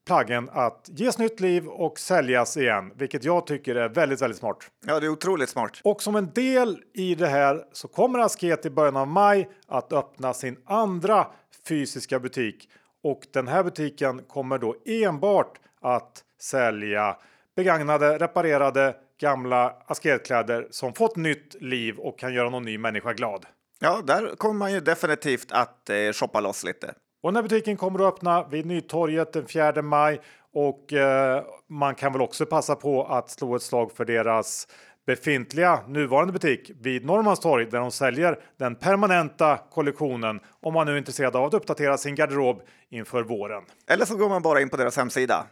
[0.07, 4.71] plaggen att ges nytt liv och säljas igen, vilket jag tycker är väldigt, väldigt smart.
[4.87, 5.81] Ja, det är otroligt smart.
[5.85, 9.93] Och som en del i det här så kommer Asket i början av maj att
[9.93, 11.27] öppna sin andra
[11.69, 12.69] fysiska butik
[13.03, 17.17] och den här butiken kommer då enbart att sälja
[17.57, 23.47] begagnade, reparerade gamla asketkläder som fått nytt liv och kan göra någon ny människa glad.
[23.81, 26.95] Ja, där kommer man ju definitivt att eh, shoppa loss lite.
[27.23, 30.21] Och den här butiken kommer att öppna vid Nytorget den 4 maj
[30.53, 34.69] och eh, man kan väl också passa på att slå ett slag för deras
[35.07, 40.99] befintliga nuvarande butik vid Norrmalmstorg där de säljer den permanenta kollektionen om man nu är
[40.99, 43.63] intresserad av att uppdatera sin garderob inför våren.
[43.89, 45.47] Eller så går man bara in på deras hemsida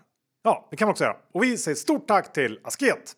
[0.46, 1.16] Ja, det kan man också göra.
[1.32, 3.16] Och vi säger stort tack till Asket!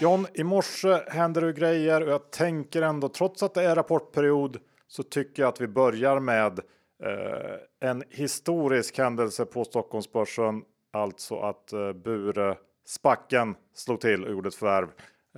[0.00, 4.56] John, i morse händer det grejer och jag tänker ändå, trots att det är rapportperiod,
[4.88, 6.60] så tycker jag att vi börjar med
[7.04, 10.62] eh, en historisk händelse på Stockholmsbörsen.
[10.92, 14.88] Alltså att eh, Bure Spacken slog till och gjorde ett förvärv.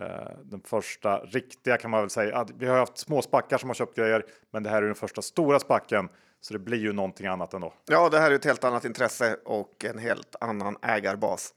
[0.00, 0.06] Eh,
[0.44, 2.46] den första riktiga kan man väl säga.
[2.58, 5.22] Vi har haft små spackar som har köpt grejer, men det här är den första
[5.22, 6.08] stora spacken.
[6.40, 7.72] Så det blir ju någonting annat ändå.
[7.86, 11.54] Ja, det här är ett helt annat intresse och en helt annan ägarbas.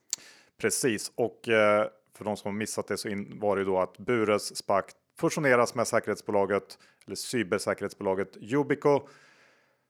[0.61, 4.57] Precis, och eh, för de som har missat det så var det då att Bures
[4.57, 4.85] SPAC
[5.19, 9.07] fusioneras med säkerhetsbolaget eller cybersäkerhetsbolaget Yubico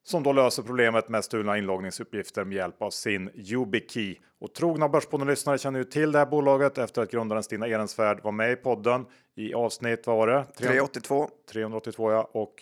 [0.03, 4.15] som då löser problemet med stulna inloggningsuppgifter med hjälp av sin YubiKey.
[4.39, 8.31] Och trogna Börspodden-lyssnare känner ju till det här bolaget efter att grundaren Stina Ehrensvärd var
[8.31, 10.45] med i podden i avsnitt, vad var det?
[10.57, 11.29] 382.
[11.51, 12.53] 382 ja, och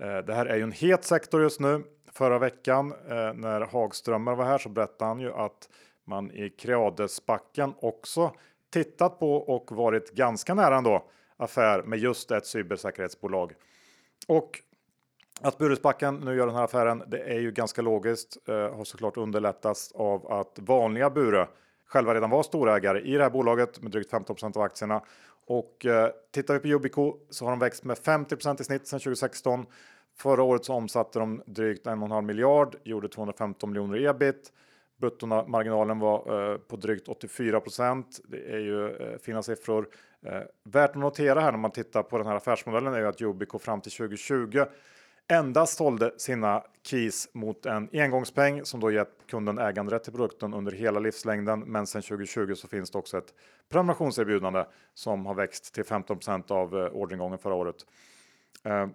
[0.00, 1.84] eh, det här är ju en het sektor just nu.
[2.12, 5.68] Förra veckan eh, när Hagströmer var här så berättade han ju att
[6.06, 8.32] man i Creadesbacken också
[8.72, 13.52] tittat på och varit ganska nära ändå affär med just ett cybersäkerhetsbolag.
[14.28, 14.60] Och
[15.44, 18.38] att Buresbacken nu gör den här affären, det är ju ganska logiskt.
[18.48, 21.48] Eh, har såklart underlättats av att vanliga Bure
[21.86, 25.02] själva redan var storägare i det här bolaget med drygt 15% av aktierna.
[25.46, 29.00] Och eh, tittar vi på Yubico så har de växt med 50% i snitt sedan
[29.00, 29.66] 2016.
[30.16, 34.52] Förra året så omsatte de drygt 1,5 miljard, gjorde 215 miljoner ebit.
[35.00, 39.88] Bruttomarginalen var eh, på drygt 84% Det är ju eh, fina siffror.
[40.26, 43.22] Eh, värt att notera här när man tittar på den här affärsmodellen är ju att
[43.22, 44.64] Yubico fram till 2020
[45.28, 50.72] endast sålde sina keys mot en engångspeng som då gett kunden äganderätt till produkten under
[50.72, 51.60] hela livslängden.
[51.60, 53.34] Men sen 2020 så finns det också ett
[53.68, 57.76] prenumerationserbjudande som har växt till 15% av eh, orderingången förra året.
[58.64, 58.86] Eh,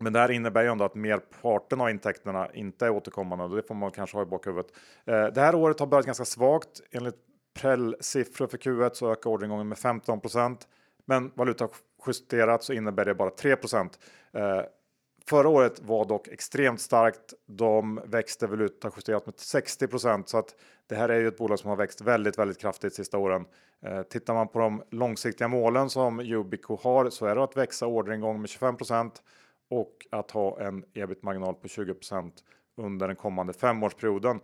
[0.00, 3.62] men det här innebär ju ändå att merparten av intäkterna inte är återkommande och det
[3.62, 4.72] får man kanske ha i bakhuvudet.
[5.04, 6.80] Eh, det här året har börjat ganska svagt.
[6.90, 7.16] Enligt
[7.54, 10.58] Prell-siffror för Q1 så ökar orderingången med 15%
[11.04, 13.58] men valutajusterat så innebär det bara 3 eh,
[15.26, 17.34] Förra året var dock extremt starkt.
[17.46, 20.54] De växte väl ut, har justerat med 60% så att
[20.86, 23.44] det här är ju ett bolag som har växt väldigt, väldigt kraftigt sista åren.
[23.82, 27.86] Eh, tittar man på de långsiktiga målen som Yubico har så är det att växa
[27.86, 29.10] orderingång med 25%
[29.70, 32.32] och att ha en ebit-marginal på 20%
[32.76, 34.40] under den kommande femårsperioden.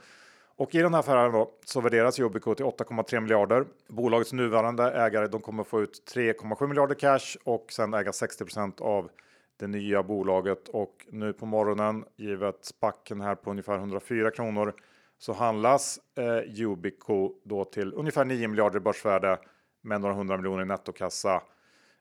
[0.57, 3.65] Och i den här affären då, så värderas Yubico till 8,3 miljarder.
[3.89, 9.11] Bolagets nuvarande ägare de kommer få ut 3,7 miljarder cash och sen äga 60% av
[9.59, 10.69] det nya bolaget.
[10.69, 14.75] Och nu på morgonen, givet spacken här på ungefär 104 kronor,
[15.19, 19.39] så handlas eh, Yubico då till ungefär 9 miljarder i börsvärde
[19.83, 21.43] med några hundra miljoner i nettokassa.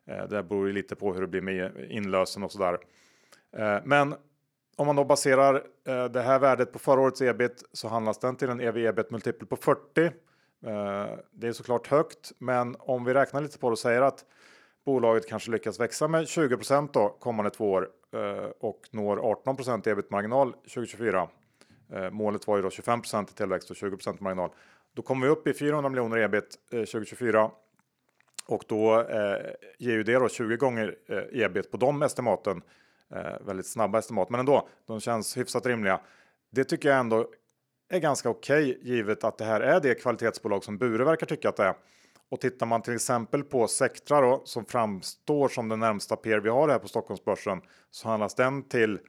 [0.08, 2.78] Eh, det beror ju lite på hur det blir med inlösen och sådär.
[3.58, 4.15] Eh, men
[4.76, 5.56] om man då baserar
[5.88, 9.12] eh, det här värdet på förra årets ebit så handlas den till en ev ebit
[9.12, 10.06] multipel på 40.
[10.06, 10.12] Eh,
[11.32, 14.26] det är såklart högt, men om vi räknar lite på det och säger att
[14.88, 16.58] bolaget kanske lyckas växa med 20
[16.93, 21.28] då kommande två år eh, och når 18% ebit marginal 2024.
[22.12, 24.50] Målet var ju då 25 i tillväxt och 20% marginal.
[24.95, 27.52] Då kommer vi upp i 400 miljoner ebit eh, 2024
[28.47, 29.38] och då eh,
[29.78, 30.95] ger ju det då 20 gånger
[31.32, 32.62] ebit på de estimaten
[33.15, 36.00] Eh, väldigt snabba estimat, men ändå, de känns hyfsat rimliga.
[36.52, 37.28] Det tycker jag ändå
[37.89, 41.50] är ganska okej okay, givet att det här är det kvalitetsbolag som Bure verkar tycka
[41.50, 41.76] att det är.
[42.32, 46.50] Och tittar man till exempel på Sectra då, som framstår som den närmsta peer vi
[46.50, 47.62] har här på Stockholmsbörsen
[47.92, 49.00] så handlas den till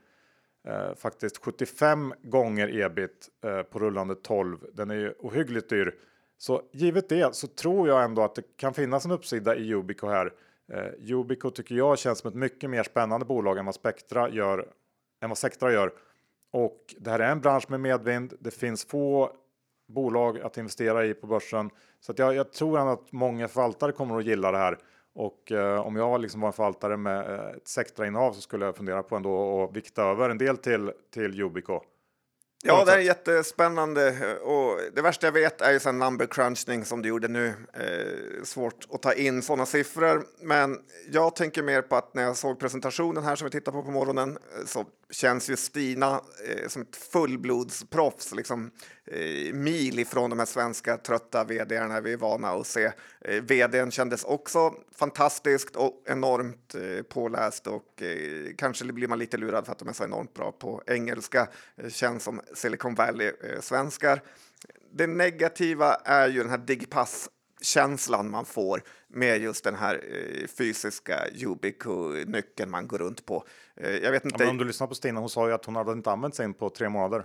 [0.69, 4.59] eh, faktiskt 75 gånger ebit eh, på rullande 12.
[4.73, 5.95] Den är ju ohyggligt dyr.
[6.39, 10.07] Så givet det så tror jag ändå att det kan finnas en uppsida i Yubico
[10.07, 10.33] här
[10.73, 14.69] Eh, Yubico tycker jag känns som ett mycket mer spännande bolag än vad Spectra gör.
[15.23, 15.93] Än vad Sectra gör.
[16.53, 18.35] Och det här är en bransch med medvind.
[18.41, 19.33] Det finns få
[19.89, 21.71] bolag att investera i på börsen.
[22.01, 24.79] Så jag, jag tror att många förvaltare kommer att gilla det här.
[25.15, 28.77] Och eh, om jag liksom var en förvaltare med eh, ett Sectra-innehav så skulle jag
[28.77, 31.81] fundera på ändå att vikta över en del till, till Yubico.
[32.65, 37.03] Ja, det är jättespännande och det värsta jag vet är ju sån number crunching som
[37.03, 37.47] du gjorde nu.
[37.73, 40.79] Eh, svårt att ta in sådana siffror, men
[41.11, 43.91] jag tänker mer på att när jag såg presentationen här som vi tittar på på
[43.91, 48.71] morgonen eh, så känns ju Stina eh, som ett fullblodsproffs, liksom
[49.53, 52.93] mil ifrån de här svenska trötta vdarna vi är vana att se.
[53.21, 59.37] Eh, vdn kändes också fantastiskt och enormt eh, påläst och eh, kanske blir man lite
[59.37, 61.49] lurad för att de är så enormt bra på engelska.
[61.77, 64.23] Eh, känns som Silicon Valley-svenskar.
[64.93, 67.29] Det negativa är ju den här Digpass
[67.61, 73.45] känslan man får med just den här eh, fysiska Yubico-nyckeln man går runt på.
[73.77, 74.45] Eh, jag vet inte.
[74.45, 76.55] Ja, om du lyssnar på Stina, hon sa ju att hon hade inte använt sin
[76.55, 77.25] på tre månader.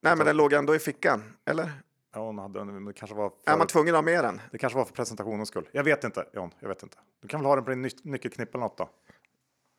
[0.00, 1.72] Nej, men den låg ändå i fickan, eller?
[2.14, 4.24] Ja, hon hade den, men det kanske var Är för, man tvungen att ha med
[4.24, 4.40] den?
[4.52, 5.68] det kanske var för presentationens skull.
[5.72, 6.50] Jag vet inte, John.
[6.60, 6.98] Jag vet inte.
[7.22, 8.90] Du kan väl ha den på din ny, nyckelknippe eller något då?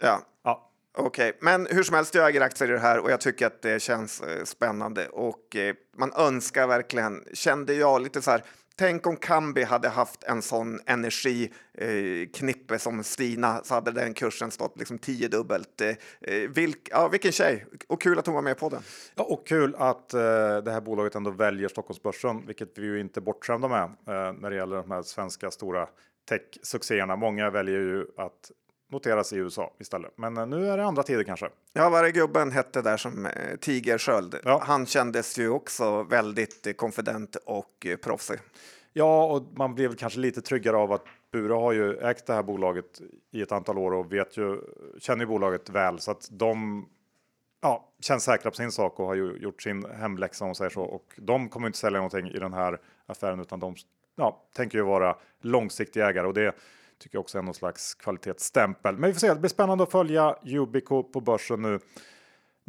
[0.01, 1.37] Ja, Ja, okej.
[1.41, 3.81] Men hur som helst, jag äger aktier i det här och jag tycker att det
[3.81, 8.43] känns eh, spännande och eh, man önskar verkligen, kände jag lite så här,
[8.79, 14.51] Tänk om Kambi hade haft en sån energiknippe eh, som Stina så hade den kursen
[14.51, 15.81] stått liksom tiodubbelt.
[15.81, 15.89] Eh,
[16.21, 17.65] eh, vilk, ja, vilken tjej!
[17.87, 18.81] Och kul att hon var med på den.
[19.15, 20.19] Ja, och kul att eh,
[20.57, 24.49] det här bolaget ändå väljer Stockholmsbörsen, vilket vi ju inte är bortskämda med eh, när
[24.49, 25.87] det gäller de här svenska stora
[26.29, 27.15] tech-succéerna.
[27.15, 28.51] Många väljer ju att
[28.89, 31.49] noteras i USA istället, men eh, nu är det andra tider kanske.
[31.73, 34.35] Ja, vad det gubben hette där som eh, Tigersköld.
[34.43, 34.61] Ja.
[34.65, 38.39] Han kändes ju också väldigt eh, konfident och proffsig.
[38.93, 42.43] Ja, och man väl kanske lite tryggare av att Bure har ju ägt det här
[42.43, 44.61] bolaget i ett antal år och vet ju,
[44.99, 46.85] känner ju bolaget väl så att de
[47.61, 50.69] ja, känns säkra på sin sak och har ju gjort sin hemläxa om man säger
[50.69, 50.83] så.
[50.83, 53.75] Och de kommer inte sälja någonting i den här affären utan de
[54.15, 56.55] ja, tänker ju vara långsiktiga ägare och det
[56.99, 58.97] tycker också är någon slags kvalitetsstämpel.
[58.97, 61.79] Men vi får se, det blir spännande att följa Yubico på börsen nu.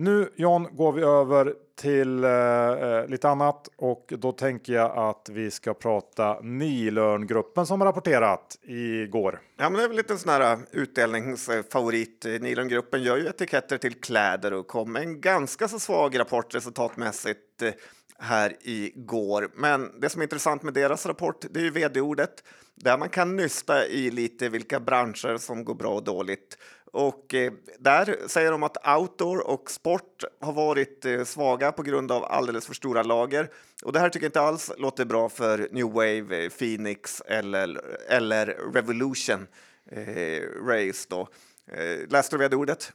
[0.00, 5.28] Nu John går vi över till eh, eh, lite annat och då tänker jag att
[5.32, 9.40] vi ska prata Nilörngruppen som har rapporterat igår.
[9.56, 12.26] Ja, men det är väl lite sån här eh, utdelningsfavorit.
[12.40, 17.62] Nilongruppen gör ju etiketter till kläder och kom med en ganska så svag rapport resultatmässigt
[17.62, 17.70] eh,
[18.18, 19.50] här igår.
[19.54, 23.36] Men det som är intressant med deras rapport, det är ju vd-ordet där man kan
[23.36, 26.58] nysta i lite vilka branscher som går bra och dåligt.
[26.92, 32.12] Och eh, där säger de att outdoor och sport har varit eh, svaga på grund
[32.12, 33.50] av alldeles för stora lager.
[33.84, 37.80] Och det här tycker jag inte alls låter bra för New Wave, eh, Phoenix eller,
[38.08, 39.46] eller Revolution
[39.90, 41.28] eh, Race då.
[41.72, 42.92] Eh, läste du vd-ordet?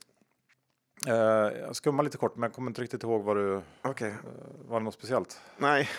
[1.07, 1.13] Eh,
[1.61, 4.07] jag skummar lite kort men jag kommer inte riktigt ihåg vad du, Okej.
[4.09, 4.15] eh,
[4.69, 5.37] var det något speciellt?
[5.57, 5.89] Nej,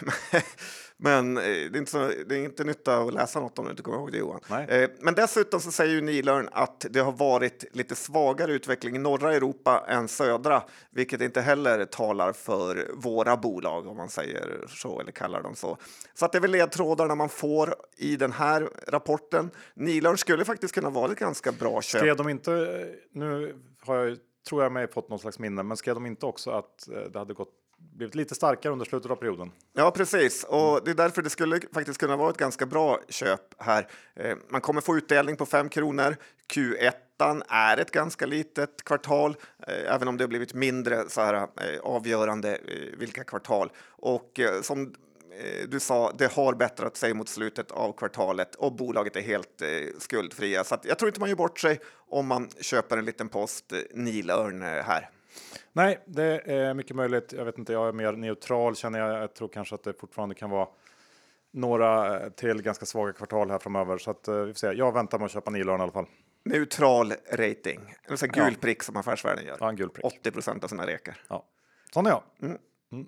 [0.97, 3.71] men eh, det är, inte så, det är inte nytta att läsa något om du
[3.71, 4.41] inte kommer ihåg det Johan.
[4.69, 8.99] Eh, Men dessutom så säger ju Nilörn att det har varit lite svagare utveckling i
[8.99, 15.01] norra Europa än södra, vilket inte heller talar för våra bolag om man säger så
[15.01, 15.79] eller kallar dem så.
[16.15, 19.51] Så att det är väl ledtrådarna man får i den här rapporten.
[19.75, 22.01] Nilörn skulle faktiskt kunna vara ett ganska bra köp.
[22.01, 22.51] Skrev de inte,
[23.13, 26.51] nu har jag, tror jag mig fått något slags minne, men skrev de inte också
[26.51, 29.51] att eh, det hade gått, blivit lite starkare under slutet av perioden?
[29.73, 30.45] Ja, precis.
[30.45, 33.89] Och det är därför det skulle faktiskt kunna vara ett ganska bra köp här.
[34.15, 36.17] Eh, Man kommer få utdelning på 5 kronor.
[36.55, 36.93] Q1
[37.49, 41.81] är ett ganska litet kvartal, eh, även om det har blivit mindre så här, eh,
[41.83, 43.73] avgörande eh, vilka kvartal.
[43.89, 44.95] Och eh, som
[45.69, 49.69] du sa, det har bättrat sig mot slutet av kvartalet och bolaget är helt eh,
[49.99, 50.65] skuldfria.
[50.65, 53.79] Så jag tror inte man gör bort sig om man köper en liten post eh,
[53.95, 55.11] Nilörn eh, här.
[55.73, 57.33] Nej, det är mycket möjligt.
[57.33, 59.23] Jag vet inte, jag är mer neutral känner jag.
[59.23, 60.69] Jag tror kanske att det fortfarande kan vara
[61.53, 63.99] några eh, till ganska svaga kvartal här framöver.
[63.99, 64.67] Så att, eh, vi får se.
[64.67, 66.07] Jag väntar med att köpa Nilörn i alla fall.
[66.45, 68.45] Neutral rating, här Ja.
[68.45, 69.57] gul prick som Affärsvärlden gör.
[69.61, 70.05] Ja, en gul prick.
[70.05, 71.21] 80 procent av sina rekar.
[71.29, 71.45] Ja.
[71.93, 72.23] Sån är jag.
[72.43, 72.59] Mm.
[72.93, 73.07] Mm.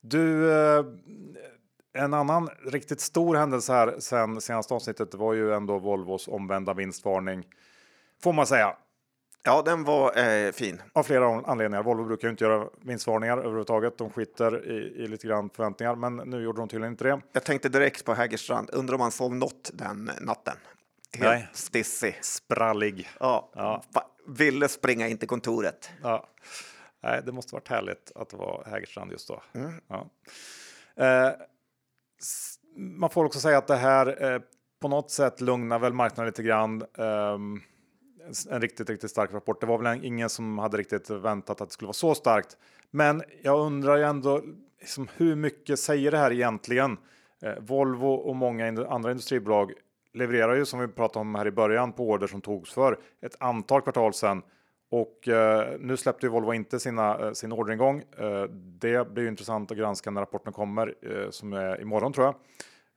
[0.00, 0.84] Du, eh,
[1.92, 7.46] en annan riktigt stor händelse här sen senaste avsnittet var ju ändå Volvos omvända vinstvarning.
[8.22, 8.76] Får man säga.
[9.44, 10.82] Ja, den var eh, fin.
[10.92, 11.82] Av flera anledningar.
[11.82, 13.98] Volvo brukar ju inte göra vinstvarningar överhuvudtaget.
[13.98, 17.20] De skiter i, i lite grann förväntningar, men nu gjorde de tydligen inte det.
[17.32, 18.70] Jag tänkte direkt på Hägerstrand.
[18.72, 20.56] Undrar om han sov något den natten.
[21.18, 21.48] Helt Nej.
[21.52, 22.18] stissig.
[22.22, 23.08] Sprallig.
[23.20, 23.50] Ja.
[23.54, 23.82] Ja.
[24.28, 25.90] Ville springa in till kontoret.
[26.02, 26.28] Ja.
[27.06, 29.42] Nej, det måste varit härligt att vara Hägerstrand just då.
[29.54, 29.72] Mm.
[29.88, 30.06] Ja.
[31.04, 31.30] Eh,
[32.76, 34.40] man får också säga att det här eh,
[34.80, 36.84] på något sätt lugnar väl marknaden lite grann.
[36.98, 37.60] Ehm,
[38.50, 39.60] en- riktigt, riktigt stark rapport.
[39.60, 42.56] Det var väl ingen som hade riktigt väntat att det skulle vara så starkt.
[42.90, 44.42] Men jag undrar ju ändå
[44.80, 46.98] liksom, hur mycket säger det här egentligen?
[47.42, 49.72] Eh, Volvo och många andra industribolag
[50.12, 53.36] levererar ju som vi pratade om här i början på order som togs för ett
[53.40, 54.42] antal kvartal sedan.
[54.90, 58.02] Och eh, nu släppte ju Volvo inte sina, eh, sin orderingång.
[58.18, 62.26] Eh, det blir ju intressant att granska när rapporten kommer eh, som är imorgon tror
[62.26, 62.34] jag.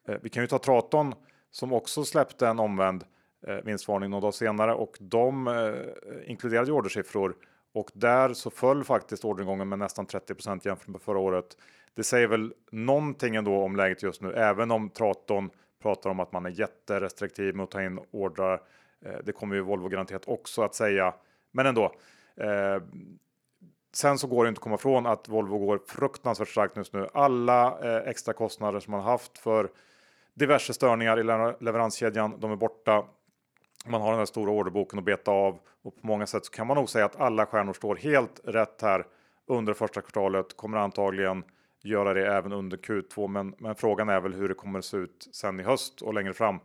[0.08, 1.14] Eh, vi kan ju ta Traton
[1.52, 3.04] som också släppte en omvänd
[3.48, 7.36] eh, vinstvarning några dagar senare och de eh, inkluderade ju ordersiffror
[7.74, 11.58] och där så föll faktiskt orderingången med nästan 30% jämfört med förra året.
[11.94, 15.50] Det säger väl någonting ändå om läget just nu, även om Traton
[15.82, 18.62] pratar om att man är jätterestriktiv med att ta in ordrar.
[19.06, 21.14] Eh, det kommer ju Volvo garanterat också att säga,
[21.52, 21.94] men ändå.
[22.38, 22.84] Eh,
[23.92, 27.08] Sen så går det inte att komma ifrån att Volvo går fruktansvärt starkt just nu.
[27.14, 29.70] Alla eh, extra kostnader som man haft för
[30.34, 31.24] diverse störningar i
[31.64, 33.06] leveranskedjan, de är borta.
[33.86, 36.68] Man har den här stora orderboken att beta av och på många sätt så kan
[36.68, 39.06] man nog säga att alla stjärnor står helt rätt här
[39.48, 40.58] under första kvartalet.
[40.58, 41.44] Kommer antagligen
[41.84, 43.28] göra det även under Q2.
[43.28, 46.14] Men, men frågan är väl hur det kommer att se ut sen i höst och
[46.14, 46.60] längre fram.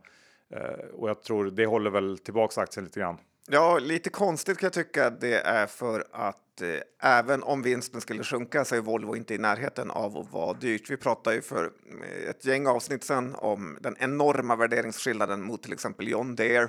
[0.51, 3.19] Eh, och jag tror det håller väl tillbaks aktien lite grann.
[3.51, 8.25] Ja, lite konstigt kan jag tycka det är för att eh, även om vinsten skulle
[8.25, 10.91] sjunka så är Volvo inte i närheten av att vara dyrt.
[10.91, 15.73] Vi pratade ju för eh, ett gäng avsnitt sedan om den enorma värderingsskillnaden mot till
[15.73, 16.69] exempel John Deere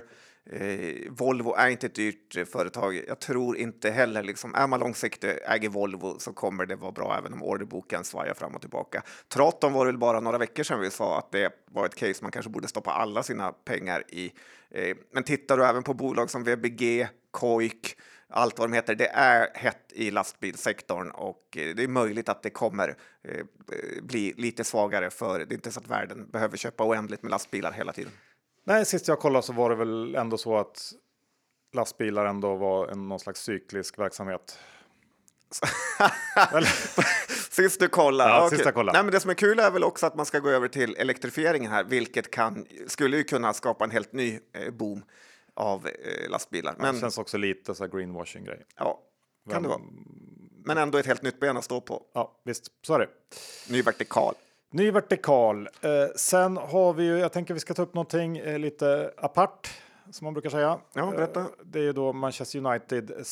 [0.52, 3.04] Eh, Volvo är inte ett dyrt eh, företag.
[3.08, 7.18] Jag tror inte heller, liksom, är man långsiktig äger Volvo så kommer det vara bra
[7.18, 9.04] även om orderboken svajar fram och tillbaka.
[9.28, 12.20] Traton var det väl bara några veckor sedan vi sa att det var ett case
[12.22, 14.32] man kanske borde stoppa alla sina pengar i.
[14.70, 17.98] Eh, men tittar du även på bolag som VBG, Koik,
[18.30, 22.44] allt vad de heter, det är hett i lastbilsektorn och eh, det är möjligt att
[22.44, 23.46] det kommer eh,
[24.02, 27.72] bli lite svagare för det är inte så att världen behöver köpa oändligt med lastbilar
[27.72, 28.12] hela tiden.
[28.68, 30.94] Nej, sist jag kollade så var det väl ändå så att
[31.74, 34.60] lastbilar ändå var en någon slags cyklisk verksamhet.
[37.50, 38.30] sist du kollade?
[38.30, 38.58] Ja, okay.
[38.58, 38.98] sist jag kollade.
[38.98, 40.96] Nej, men det som är kul är väl också att man ska gå över till
[40.96, 45.04] elektrifieringen här, vilket kan, skulle ju kunna skapa en helt ny eh, boom
[45.54, 46.76] av eh, lastbilar.
[46.80, 46.96] Men...
[46.96, 48.66] Det känns också lite så här greenwashing grej.
[48.78, 49.00] Ja,
[49.50, 49.64] kan Vem...
[49.64, 49.82] det vara.
[50.66, 52.04] Men ändå ett helt nytt ben att stå på.
[52.14, 53.10] Ja, visst, så är det.
[53.70, 54.36] Ny vertikal.
[54.72, 55.70] Ny vertikal.
[55.82, 59.82] Eh, sen har vi ju, jag tänker vi ska ta upp någonting eh, lite apart
[60.12, 60.80] som man brukar säga.
[60.94, 61.40] Ja, berätta.
[61.40, 63.26] Eh, det är ju då Manchester United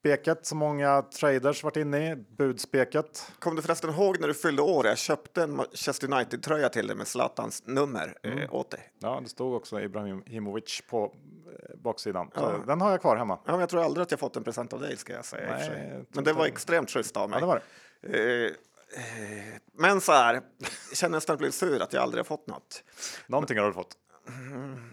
[0.00, 3.32] speket som många traders varit inne i, budspeket.
[3.38, 4.86] Kom du förresten ihåg när du fyllde år?
[4.86, 8.50] Jag köpte en Manchester United tröja till dig med Zlatans nummer eh, mm.
[8.50, 8.92] åt dig.
[8.98, 12.30] Ja, det stod också Ibrahimovic på eh, baksidan.
[12.34, 12.54] Ja.
[12.66, 13.38] Den har jag kvar hemma.
[13.44, 15.56] Ja, men jag tror aldrig att jag fått en present av dig ska jag säga.
[15.58, 17.36] Nej, men det var extremt schysst av mig.
[17.36, 17.62] Ja, det var
[18.00, 18.54] det.
[18.96, 20.34] Eh, Eh, men så här,
[20.88, 22.82] jag känner nästan att jag sur att jag aldrig har fått något.
[23.26, 23.96] Någonting har du fått.
[24.28, 24.90] Mm,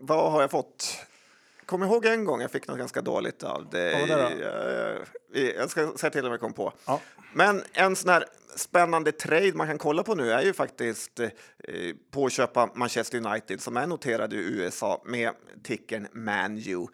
[0.00, 0.96] vad har jag fått?
[1.66, 3.92] Kom ihåg en gång jag fick något ganska dåligt av det.
[5.32, 6.72] det jag ska säga till om jag kom på.
[6.86, 7.00] Ja.
[7.34, 8.24] Men en sån här
[8.56, 11.30] spännande trade man kan kolla på nu är ju faktiskt eh,
[12.10, 16.86] på att köpa Manchester United som är noterade i USA med tickern ManU.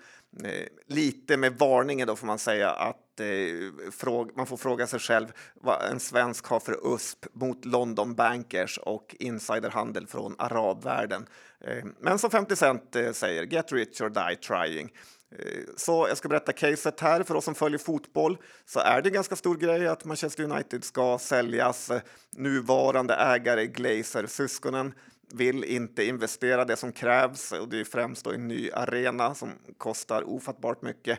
[0.45, 5.27] Eh, lite med varningen då får man säga att eh, man får fråga sig själv
[5.55, 11.27] vad en svensk har för USP mot London Bankers och insiderhandel från arabvärlden.
[11.61, 14.93] Eh, men som 50 Cent eh, säger, get rich or die trying.
[15.31, 17.23] Eh, så jag ska berätta caset här.
[17.23, 20.85] För oss som följer fotboll så är det en ganska stor grej att Manchester United
[20.85, 21.91] ska säljas.
[22.37, 24.95] Nuvarande ägare Glazer-syskonen
[25.33, 29.53] vill inte investera det som krävs och det är främst då en ny arena som
[29.79, 31.19] kostar ofattbart mycket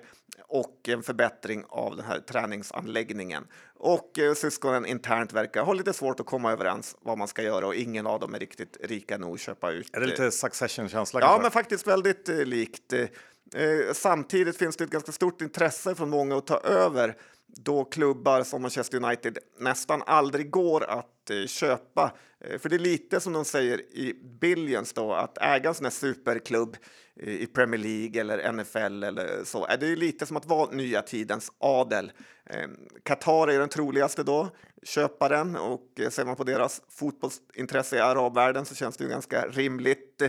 [0.49, 3.47] och en förbättring av den här träningsanläggningen.
[3.75, 7.67] Och eh, syskonen internt verkar ha lite svårt att komma överens vad man ska göra
[7.67, 9.95] och ingen av dem är riktigt rika nog att köpa ut.
[9.95, 11.19] Är det lite succession-känsla?
[11.19, 12.93] Ja, men faktiskt väldigt eh, likt.
[12.93, 17.15] Eh, samtidigt finns det ett ganska stort intresse från många att ta över
[17.55, 22.13] då klubbar som Manchester United nästan aldrig går att eh, köpa.
[22.39, 25.85] Eh, för det är lite som de säger i Billions då, att äga en sån
[25.85, 26.77] här superklubb
[27.15, 29.67] eh, i Premier League eller NFL eller så.
[29.67, 32.11] Eh, det är lite som att vara nya tidens adel.
[32.45, 34.49] Ehm, Qatar är den troligaste då,
[34.83, 39.47] köparen och eh, ser man på deras fotbollsintresse i arabvärlden så känns det ju ganska
[39.47, 40.21] rimligt.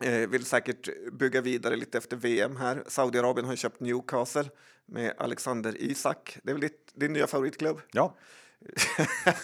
[0.00, 2.84] Eh, vill säkert bygga vidare lite efter VM här.
[2.86, 4.50] Saudiarabien har köpt Newcastle
[4.90, 6.38] med Alexander Isak.
[6.42, 7.80] Det är väl ditt, din nya favoritklubb?
[7.92, 8.16] Ja.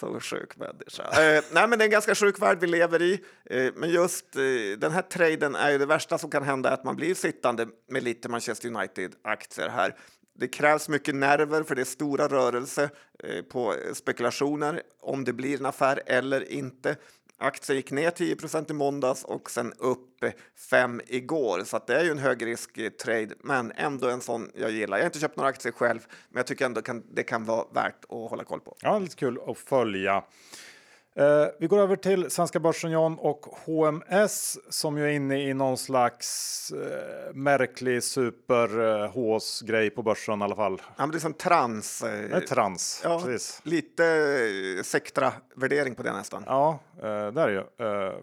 [0.00, 1.02] Så sjuk människa.
[1.02, 3.20] Eh, nej, men det är en ganska sjuk värld vi lever i.
[3.44, 6.84] Eh, men just eh, den här traden är ju det värsta som kan hända att
[6.84, 9.94] man blir sittande med lite Manchester United-aktier här.
[10.38, 12.90] Det krävs mycket nerver för det är stora rörelser
[13.24, 16.96] eh, på spekulationer om det blir en affär eller inte.
[17.38, 20.24] Aktien gick ner 10% i måndags och sen upp
[20.70, 21.64] 5 igår.
[21.64, 24.96] Så det är ju en högrisk-trade, men ändå en sån jag gillar.
[24.96, 27.66] Jag har inte köpt några aktier själv, men jag tycker ändå kan, det kan vara
[27.72, 28.76] värt att hålla koll på.
[28.80, 30.24] Ja, lite kul att följa.
[31.18, 35.54] Eh, vi går över till svenska börsen John och HMS som ju är inne i
[35.54, 40.82] någon slags eh, märklig super grej på börsen i alla fall.
[40.86, 42.02] Ja, men det är som trans.
[42.02, 43.60] Eh, trans, ja, precis.
[43.64, 44.04] Lite
[44.76, 46.42] eh, sektra värdering på det nästan.
[46.46, 47.86] Ja, eh, det är ju.
[47.86, 48.14] Eh,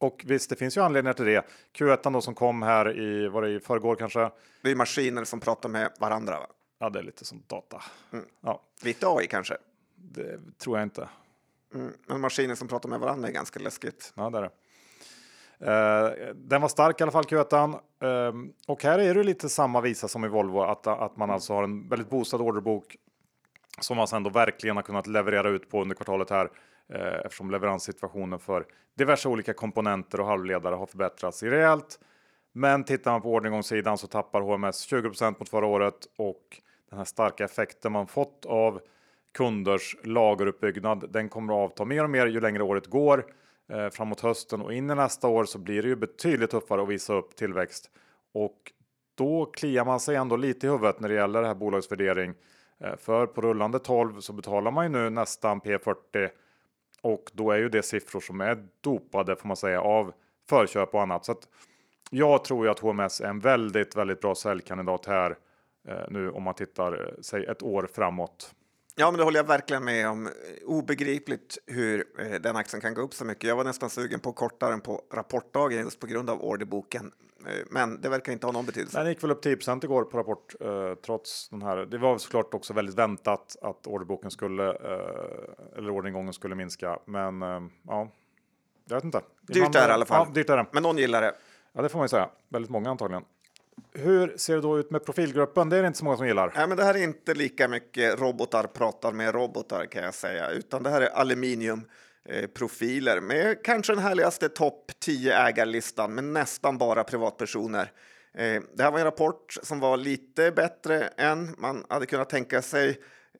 [0.00, 1.44] och visst, det finns ju anledningar till det.
[1.78, 4.30] Q1 då som kom här i, var det i förrgår kanske?
[4.62, 6.38] Det är maskiner som pratar med varandra.
[6.38, 6.46] Va?
[6.78, 7.82] Ja, det är lite som data.
[8.12, 8.24] Mm.
[8.40, 8.62] Ja.
[8.82, 9.56] Lite AI kanske?
[9.96, 11.08] Det tror jag inte.
[11.74, 14.12] Mm, men maskiner som pratar med varandra är ganska läskigt.
[14.16, 14.50] Ja, det är det.
[15.62, 17.74] Uh, den var stark i alla fall, Q1.
[17.74, 21.30] Uh, ehm, och här är det lite samma visa som i Volvo, att, att man
[21.30, 22.96] alltså har en väldigt boostad orderbok
[23.80, 27.50] som man sen då verkligen har kunnat leverera ut på under kvartalet här uh, eftersom
[27.50, 28.66] leveranssituationen för
[28.96, 31.98] diverse olika komponenter och halvledare har förbättrats rejält.
[32.52, 36.60] Men tittar man på orderingångssidan så tappar HMS 20% mot förra året och
[36.90, 38.80] den här starka effekten man fått av
[39.32, 41.12] kunders lageruppbyggnad.
[41.12, 43.24] Den kommer att avta mer och mer ju längre året går.
[43.68, 46.88] Eh, framåt hösten och in i nästa år så blir det ju betydligt tuffare att
[46.88, 47.90] visa upp tillväxt
[48.34, 48.72] och
[49.14, 52.34] då kliar man sig ändå lite i huvudet när det gäller det här bolagsvärdering.
[52.80, 56.28] Eh, för på rullande 12 så betalar man ju nu nästan P40
[57.02, 60.12] och då är ju det siffror som är dopade får man säga av
[60.48, 61.24] förköp och annat.
[61.24, 61.48] Så att
[62.10, 65.36] jag tror ju att HMS är en väldigt, väldigt bra säljkandidat här
[65.88, 68.54] eh, nu om man tittar eh, sig ett år framåt.
[68.94, 70.28] Ja, men det håller jag verkligen med om.
[70.64, 73.48] Obegripligt hur eh, den aktien kan gå upp så mycket.
[73.48, 77.12] Jag var nästan sugen på kortare än på rapportdagen just på grund av orderboken.
[77.46, 78.98] Eh, men det verkar inte ha någon betydelse.
[78.98, 81.76] Den gick väl upp 10 igår på rapport eh, trots den här.
[81.76, 86.98] Det var såklart också väldigt väntat att orderboken skulle eh, eller orderingången skulle minska.
[87.04, 88.08] Men eh, ja,
[88.88, 89.20] jag vet inte.
[89.42, 90.26] Dyrt är det i alla fall.
[90.28, 90.66] Ja, dyrt är det.
[90.72, 91.34] Men någon gillar det.
[91.72, 92.28] Ja, det får man ju säga.
[92.48, 93.24] Väldigt många antagligen.
[93.94, 95.68] Hur ser det då ut med profilgruppen?
[95.68, 96.52] Det är det inte så många som gillar.
[96.56, 100.50] Nej, men det här är inte lika mycket robotar pratar med robotar kan jag säga,
[100.50, 107.04] utan det här är aluminiumprofiler med kanske den härligaste topp 10 ägarlistan med nästan bara
[107.04, 107.92] privatpersoner.
[108.34, 112.62] Eh, det här var en rapport som var lite bättre än man hade kunnat tänka
[112.62, 112.88] sig.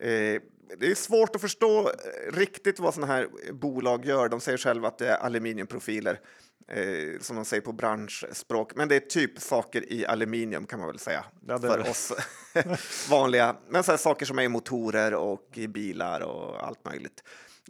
[0.01, 0.41] Eh,
[0.79, 1.91] det är svårt att förstå
[2.33, 4.29] riktigt vad sådana här bolag gör.
[4.29, 6.21] De säger själva att det är aluminiumprofiler
[6.69, 8.75] eh, som de säger på branschspråk.
[8.75, 12.13] Men det är typ saker i aluminium kan man väl säga Ja, det- för oss
[13.11, 13.57] vanliga.
[13.69, 17.23] Men så saker som är i motorer och i bilar och allt möjligt.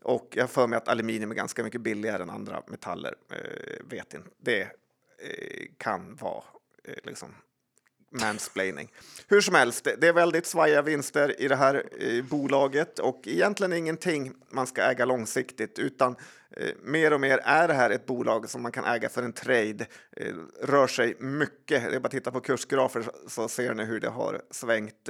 [0.03, 3.15] Och jag för mig att aluminium är ganska mycket billigare än andra metaller.
[3.33, 4.29] Eh, vet inte.
[4.43, 4.69] Det eh,
[5.79, 6.45] kan vara
[6.85, 7.35] eh, liksom
[8.21, 8.93] mansplaining.
[9.29, 13.73] Hur som helst, det- är väldigt svajiga vinster i det här eh, bolaget och egentligen
[13.73, 16.17] ingenting man ska äga långsiktigt utan
[16.57, 19.33] Eh, mer och mer är det här ett bolag som man kan äga för en
[19.33, 19.87] trade.
[20.17, 21.91] Eh, rör sig mycket.
[21.91, 25.05] Det är bara att titta på kursgrafer så- ser ni hur det har svängt.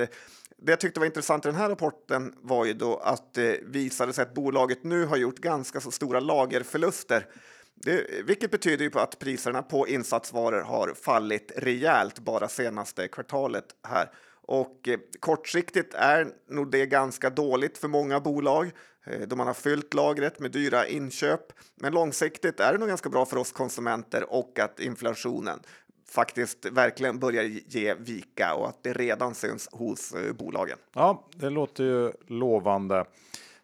[0.56, 4.12] Det jag tyckte var intressant i den här rapporten var ju då att det visade
[4.12, 7.26] sig att bolaget nu har gjort ganska så stora lagerförluster.
[7.74, 13.64] Det, vilket betyder ju på att priserna på insatsvaror har fallit rejält bara senaste kvartalet
[13.88, 14.10] här.
[14.42, 18.70] Och eh, kortsiktigt är nog det ganska dåligt för många bolag
[19.06, 21.52] eh, då man har fyllt lagret med dyra inköp.
[21.74, 25.60] Men långsiktigt är det nog ganska bra för oss konsumenter och att inflationen
[26.08, 30.78] faktiskt verkligen börjar ge vika och att det redan syns hos eh, bolagen.
[30.94, 33.04] Ja, det låter ju lovande.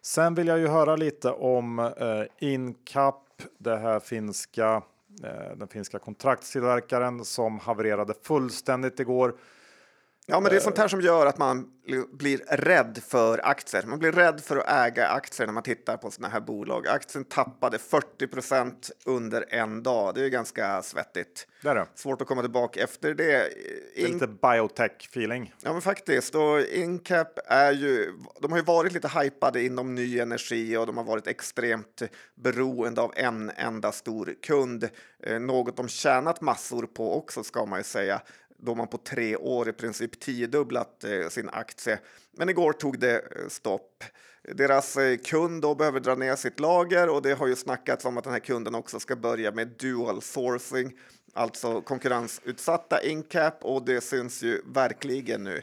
[0.01, 3.25] Sen vill jag ju höra lite om eh, Incap,
[3.57, 4.83] det här finska,
[5.23, 9.35] eh, den finska kontraktstillverkaren som havererade fullständigt igår.
[10.29, 11.67] Ja, men det är sånt här som gör att man
[12.11, 13.83] blir rädd för aktier.
[13.83, 16.87] Man blir rädd för att äga aktier när man tittar på såna här bolag.
[16.87, 20.15] Aktien tappade 40 procent under en dag.
[20.15, 21.47] Det är ganska svettigt.
[21.61, 21.87] Det är det.
[21.95, 23.49] Svårt att komma tillbaka efter det.
[23.95, 25.53] Det är lite biotech feeling.
[25.61, 26.35] Ja, men faktiskt.
[26.35, 30.97] Och Incap är ju, de har ju varit lite hypade inom ny energi och de
[30.97, 32.01] har varit extremt
[32.35, 34.89] beroende av en enda stor kund.
[35.23, 38.21] Eh, något de tjänat massor på också ska man ju säga
[38.61, 41.99] då man på tre år i princip tiodubblat eh, sin aktie.
[42.31, 44.03] Men igår tog det eh, stopp.
[44.43, 48.17] Deras eh, kund då behöver dra ner sitt lager och det har ju snackats om
[48.17, 50.97] att den här kunden också ska börja med dual sourcing,
[51.33, 55.61] alltså konkurrensutsatta Incap och det syns ju verkligen nu.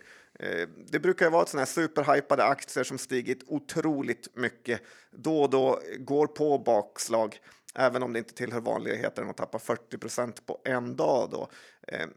[0.90, 4.80] Det brukar ju vara sådana här superhypade aktier som stigit otroligt mycket.
[5.10, 7.38] Då och då går på bakslag,
[7.74, 11.28] även om det inte tillhör vanligheten att tappa 40 på en dag.
[11.30, 11.48] Då.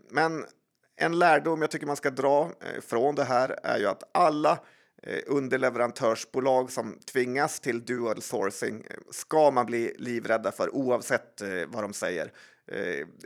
[0.09, 0.45] Men
[0.99, 4.59] en lärdom jag tycker man ska dra eh, från det här är ju att alla
[5.03, 11.83] eh, underleverantörsbolag som tvingas till dual sourcing eh, ska man bli livrädda för oavsett vad
[11.83, 12.31] de säger.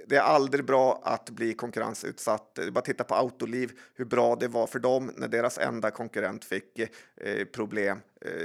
[0.07, 2.59] Det är aldrig bra att bli konkurrensutsatt.
[2.71, 6.81] Bara titta på Autoliv, hur bra det var för dem när deras enda konkurrent fick
[7.53, 7.99] problem.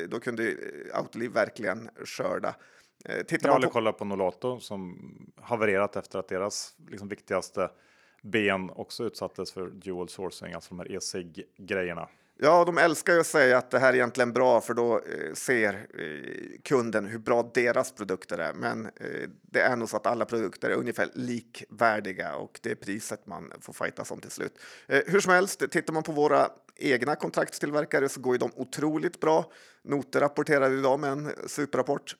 [0.08, 0.54] Då kunde
[0.92, 2.54] Autoliv verkligen skörda.
[3.26, 3.72] Tittar Jag håller på...
[3.72, 4.98] kolla på Nolato som
[5.36, 7.70] havererat efter att deras liksom, viktigaste
[8.22, 12.08] ben också utsattes för dual sourcing, alltså de här e-cig grejerna.
[12.40, 15.34] Ja, de älskar ju att säga att det här är egentligen bra för då eh,
[15.34, 18.52] ser eh, kunden hur bra deras produkter är.
[18.52, 22.74] Men eh, det är nog så att alla produkter är ungefär likvärdiga och det är
[22.74, 24.58] priset man får fightas om till slut.
[24.86, 29.52] Hur som helst, tittar man på våra egna kontraktstillverkare så går ju de otroligt bra.
[29.82, 32.16] Noter rapporterade idag med en superrapport.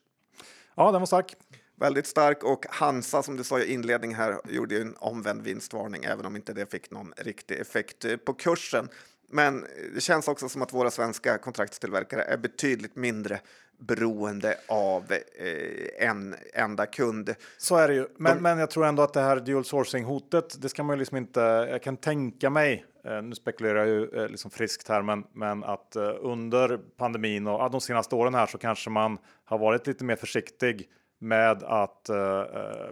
[0.75, 1.35] Ja, den var stark.
[1.79, 6.03] Väldigt stark och Hansa som du sa i inledningen här gjorde ju en omvänd vinstvarning
[6.03, 8.89] även om inte det fick någon riktig effekt eh, på kursen.
[9.31, 9.65] Men
[9.95, 13.39] det känns också som att våra svenska kontraktstillverkare är betydligt mindre
[13.79, 17.35] beroende av eh, en enda kund.
[17.57, 18.07] Så är det ju.
[18.17, 20.95] Men, De- men jag tror ändå att det här dual sourcing hotet, det ska man
[20.95, 21.39] ju liksom inte.
[21.71, 25.63] Jag kan tänka mig eh, nu spekulerar jag ju eh, liksom friskt här, men, men
[25.63, 30.03] att eh, under pandemin och de senaste åren här så kanske man har varit lite
[30.03, 30.89] mer försiktig
[31.19, 32.89] med att eh, eh,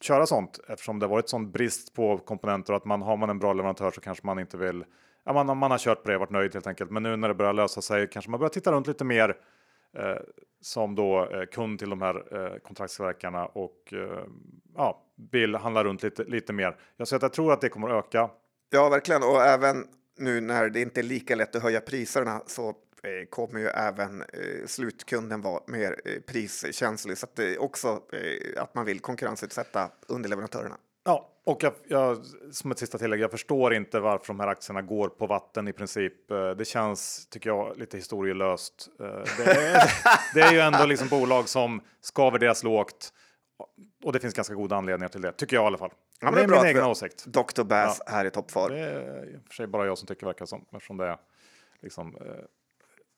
[0.00, 3.38] köra sånt eftersom det varit sån brist på komponenter och att man har man en
[3.38, 4.84] bra leverantör så kanske man inte vill.
[5.24, 6.90] Ja, man, man har kört på det, varit nöjd helt enkelt.
[6.90, 9.36] Men nu när det börjar lösa sig kanske man börjar titta runt lite mer
[9.98, 10.16] eh,
[10.60, 14.24] som då eh, kund till de här eh, kontraktsverkarna och eh,
[14.74, 16.76] ja, vill handla runt lite, lite mer.
[16.96, 18.30] Jag säger att jag tror att det kommer att öka.
[18.70, 19.22] Ja, verkligen.
[19.22, 19.86] Och även
[20.18, 22.74] nu när det inte är lika lätt att höja priserna så
[23.30, 27.18] kommer ju även eh, slutkunden vara mer eh, priskänslig.
[27.18, 30.76] Så att det är också eh, att man vill konkurrensutsätta underleverantörerna.
[31.04, 32.18] Ja, och jag, jag,
[32.52, 35.72] som ett sista tillägg, jag förstår inte varför de här aktierna går på vatten i
[35.72, 36.30] princip.
[36.30, 38.88] Eh, Det känns, tycker jag, lite historielöst.
[39.00, 39.06] Eh,
[39.38, 39.90] Det är,
[40.34, 43.12] det är ju ändå liksom bolag som ska värderas lågt.
[44.04, 45.90] Och det finns ganska goda anledningar till det, tycker jag i alla fall.
[46.20, 47.24] Ja, men det är bra min att egen åsikt.
[47.26, 47.62] Dr.
[47.62, 48.72] Bass här i toppform.
[48.72, 51.18] Det är i och för sig bara jag som tycker verkar som, eftersom det är
[51.82, 52.22] liksom eh,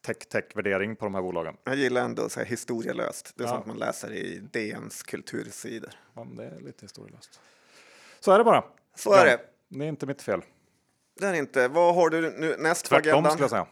[0.07, 1.57] tech-tech-värdering på de här bolagen.
[1.65, 3.33] Jag gillar ändå att säga historielöst.
[3.37, 3.53] Det är Ja.
[3.55, 5.91] sånt man läser i DNs kultursidor.
[6.15, 7.41] Men det är lite historielöst.
[8.21, 8.65] Så är det bara.
[8.97, 9.41] Så är det.
[9.69, 10.43] Det är inte mitt fel.
[11.21, 11.69] Det är inte.
[11.69, 13.33] Vad har du nu näst på Tvärtom agendan?
[13.33, 13.67] skulle jag säga.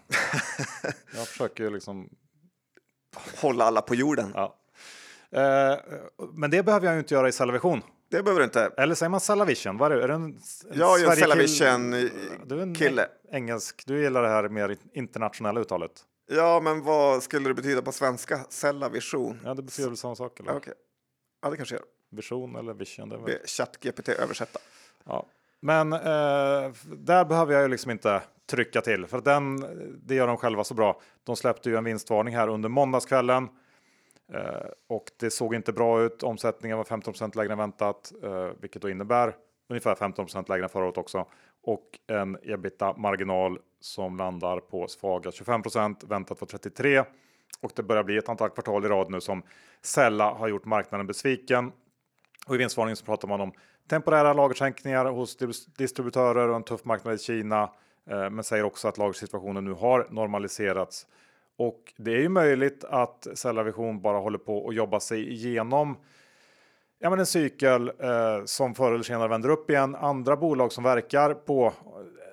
[1.14, 2.08] jag försöker liksom
[3.40, 4.32] Hålla alla på jorden.
[4.34, 4.56] Ja.
[5.30, 5.78] Eh,
[6.32, 7.82] men det behöver jag ju inte göra i Cellavision.
[8.10, 8.72] Det behöver du inte.
[8.76, 9.78] Eller säger man Cellavision?
[9.78, 9.96] Vad är?
[9.96, 10.40] Är det en,
[10.72, 12.10] Jag är ju en eh,
[12.46, 13.00] Du är en
[13.32, 13.86] engelsk.
[13.86, 15.90] Du gillar det här mer internationella uttalet.
[16.26, 18.40] Ja, men vad skulle det betyda på svenska?
[18.48, 19.40] Cellavision?
[19.44, 20.40] Ja, det betyder väl samma sak?
[20.40, 20.50] Eller?
[20.50, 20.74] Ja, Okej.
[21.42, 21.84] Ja, det kanske gör.
[22.10, 23.08] Vision eller vision?
[23.08, 23.38] Det är väl...
[23.44, 24.58] ChatGPT översätta.
[25.04, 25.26] Ja.
[25.60, 29.60] Men eh, där behöver jag ju liksom inte trycka till för den,
[30.02, 31.00] det gör de själva så bra.
[31.24, 33.48] De släppte ju en vinstvarning här under måndagskvällen
[34.32, 36.22] eh, och det såg inte bra ut.
[36.22, 39.36] Omsättningen var 15% lägre än väntat, eh, vilket då innebär
[39.68, 41.26] ungefär 15 lägre än förra året också
[41.62, 47.04] och en ebita marginal som landar på svaga 25% väntat var 33
[47.60, 49.42] och det börjar bli ett antal kvartal i rad nu som
[49.82, 51.72] Sella har gjort marknaden besviken.
[52.46, 53.52] Och i vinstvarningen så pratar man om
[53.88, 55.36] temporära lagersänkningar hos
[55.76, 57.62] distributörer och en tuff marknad i Kina.
[58.10, 61.06] Eh, men säger också att lagersituationen nu har normaliserats.
[61.56, 65.96] Och det är ju möjligt att Cellavision bara håller på att jobba sig igenom
[66.98, 69.94] ja, men en cykel eh, som förr eller senare vänder upp igen.
[69.94, 71.72] Andra bolag som verkar på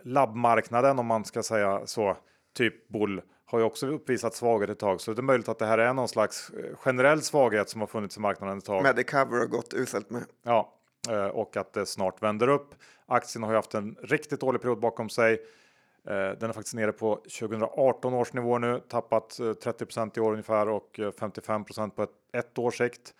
[0.04, 2.18] labbmarknaden om man ska säga så,
[2.58, 5.02] typ Bull har ju också uppvisat svaghet ett tag.
[5.02, 7.88] Så det är möjligt att det här är någon slags eh, generell svaghet som har
[7.88, 8.84] funnits i marknaden ett tag.
[8.84, 10.24] Medicover har gått uselt med.
[10.44, 10.74] Ja,
[11.10, 12.76] eh, och att det snart vänder upp.
[13.06, 15.34] Aktien har ju haft en riktigt dålig period bakom sig.
[16.08, 20.32] Eh, Den är faktiskt nere på 2018 års nivå nu, tappat eh, 30% i år
[20.32, 23.14] ungefär och eh, 55% på ett, ett års sikt.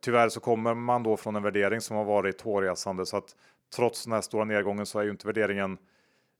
[0.00, 3.36] Tyvärr så kommer man då från en värdering som har varit hårresande så att
[3.76, 5.78] trots den här stora nedgången så är ju inte värderingen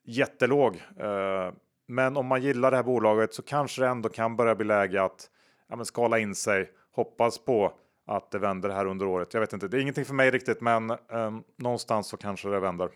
[0.05, 0.83] jättelåg.
[0.97, 1.53] Eh,
[1.87, 5.03] men om man gillar det här bolaget så kanske det ändå kan börja bli läge
[5.03, 5.31] att
[5.68, 7.72] ja, men skala in sig, hoppas på
[8.07, 9.35] att det vänder här under året.
[9.35, 12.61] Jag vet inte, det är ingenting för mig riktigt, men eh, någonstans så kanske det
[12.61, 12.91] vänder.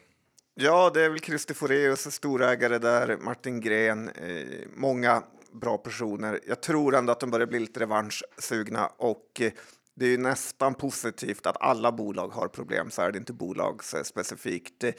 [0.55, 5.23] Ja, det är väl Christer Foreus, storägare där, Martin Gren, eh, många
[5.53, 6.41] bra personer.
[6.47, 9.53] Jag tror ändå att de börjar bli lite revanschsugna och eh,
[9.97, 14.85] det är ju nästan positivt att alla bolag har problem, så är det inte bolagsspecifikt.
[14.85, 14.93] Eh,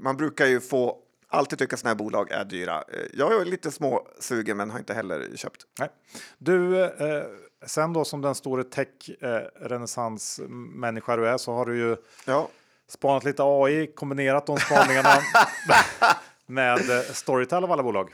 [0.00, 0.98] man brukar ju få
[1.28, 2.84] alltid tycka sådana här bolag är dyra.
[2.92, 5.62] Eh, jag är lite småsugen men har inte heller köpt.
[5.78, 5.88] Nej.
[6.38, 6.90] Du, eh,
[7.66, 11.96] sen då som den store tech-renässansmänniska du är så har du ju
[12.26, 12.48] Ja,
[12.88, 15.14] spanat lite AI, kombinerat de spaningarna
[16.46, 18.12] med eh, Storytel av alla bolag.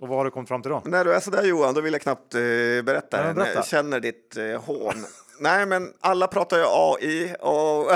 [0.00, 0.82] Och vad har du kommit fram till då?
[0.84, 3.26] När du är sådär Johan, då vill jag knappt eh, berätta.
[3.26, 3.54] Ja, berätta.
[3.54, 4.94] Jag känner ditt eh, hån.
[5.44, 7.90] Nej, men alla pratar ju AI och,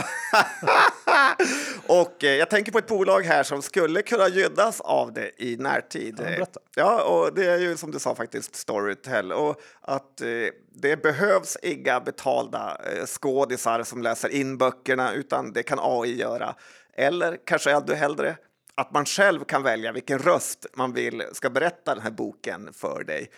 [1.98, 5.56] och eh, jag tänker på ett bolag här som skulle kunna gynnas av det i
[5.56, 6.20] närtid.
[6.38, 6.46] Ja.
[6.74, 10.28] Ja, och det är ju som du sa faktiskt Storytel och att eh,
[10.74, 16.54] det behövs inga betalda eh, skådisar som läser in böckerna utan det kan AI göra.
[16.96, 18.36] Eller kanske ännu hellre
[18.74, 23.04] att man själv kan välja vilken röst man vill ska berätta den här boken för
[23.04, 23.30] dig.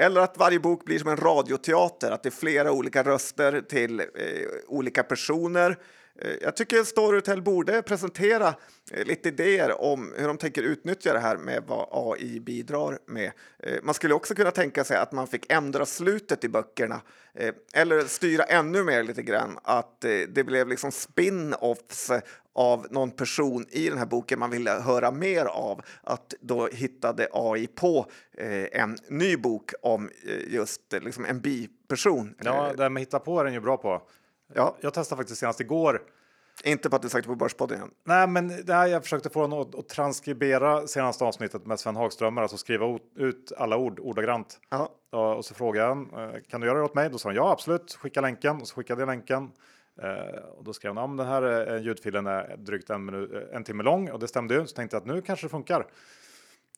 [0.00, 4.00] Eller att varje bok blir som en radioteater, att det är flera olika röster till
[4.00, 4.06] eh,
[4.66, 5.78] olika personer.
[6.18, 8.54] Eh, jag tycker Storytel borde presentera
[8.90, 13.32] eh, lite idéer om hur de tänker utnyttja det här med vad AI bidrar med.
[13.58, 17.00] Eh, man skulle också kunna tänka sig att man fick ändra slutet i böckerna
[17.74, 22.10] eller styra ännu mer lite grann, att det blev liksom spin-offs
[22.52, 27.28] av någon person i den här boken man ville höra mer av, att då hittade
[27.32, 28.06] AI på
[28.72, 30.10] en ny bok om
[30.46, 32.34] just liksom en biperson.
[32.38, 34.02] Ja, det här med hitta på är den ju bra på.
[34.54, 34.76] Ja.
[34.80, 36.02] Jag testade faktiskt senast igår
[36.64, 37.90] Inte på att du sagt på Börspodden igen.
[38.04, 41.96] Nej, men det här, jag försökte få honom att, att transkribera senaste avsnittet med Sven
[41.96, 44.60] Hagströmer, alltså skriva ut alla ord ordagrant.
[44.70, 44.90] Ja.
[45.10, 47.10] Och så frågade han, eh, kan du göra det åt mig?
[47.10, 48.60] Då sa han ja, absolut, skicka länken.
[48.60, 49.50] Och så skickade jag länken.
[50.02, 53.64] Eh, och då skrev han, men den här eh, ljudfilen är drygt en, minut, en
[53.64, 54.66] timme lång och det stämde ju.
[54.66, 55.86] Så tänkte jag att nu kanske det funkar.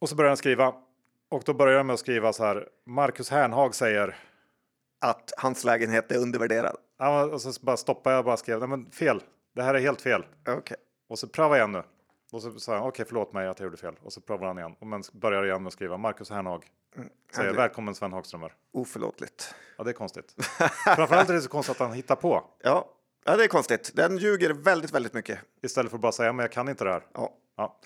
[0.01, 0.75] Och så började han skriva.
[1.29, 4.17] Och då började jag med att skriva så här, Marcus Hernhag säger,
[5.01, 6.77] Att hans lägenhet är undervärderad.
[6.99, 9.23] ja, och så bara stoppade jag och bara skrev, nej men fel,
[9.55, 10.27] det här är helt fel.
[10.49, 10.77] Okej.
[11.09, 11.83] Och så pröva igen nu.
[12.33, 13.95] Och så sa han, okej förlåt mig att jag gjorde fel.
[14.03, 14.75] Och så provar han igen.
[14.81, 16.65] Och men börjar igen med att skriva, Marcus Hernhag
[17.35, 18.53] säger, Ja, det- välkommen Sven Hagströmer.
[18.73, 19.55] Oförlåtligt.
[19.79, 20.35] Ja, det är konstigt.
[20.97, 22.45] Framförallt är det så konstigt att han hittar på.
[22.63, 22.89] Ja.
[23.25, 23.93] ja, det är konstigt.
[23.95, 25.39] Den ljuger väldigt, väldigt mycket.
[25.63, 27.03] Istället för att bara säga, men jag kan inte det här.
[27.15, 27.33] Ja.
[27.57, 27.81] Ja.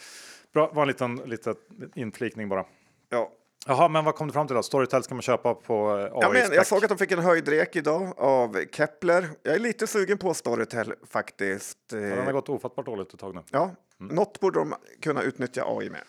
[0.53, 1.55] Bra, var en liten, liten
[1.95, 2.65] inflikning bara.
[3.09, 3.33] Ja.
[3.67, 4.63] Jaha, men vad kom du fram till då?
[4.63, 7.19] Storytel ska man köpa på eh, AI Ja, men jag såg att de fick en
[7.19, 9.29] höjdrek idag av Kepler.
[9.43, 11.79] Jag är lite sugen på Storytel faktiskt.
[11.93, 13.41] Ja, den har gått ofattbart dåligt ett tag nu.
[13.51, 16.01] Ja, något borde de kunna utnyttja AI med.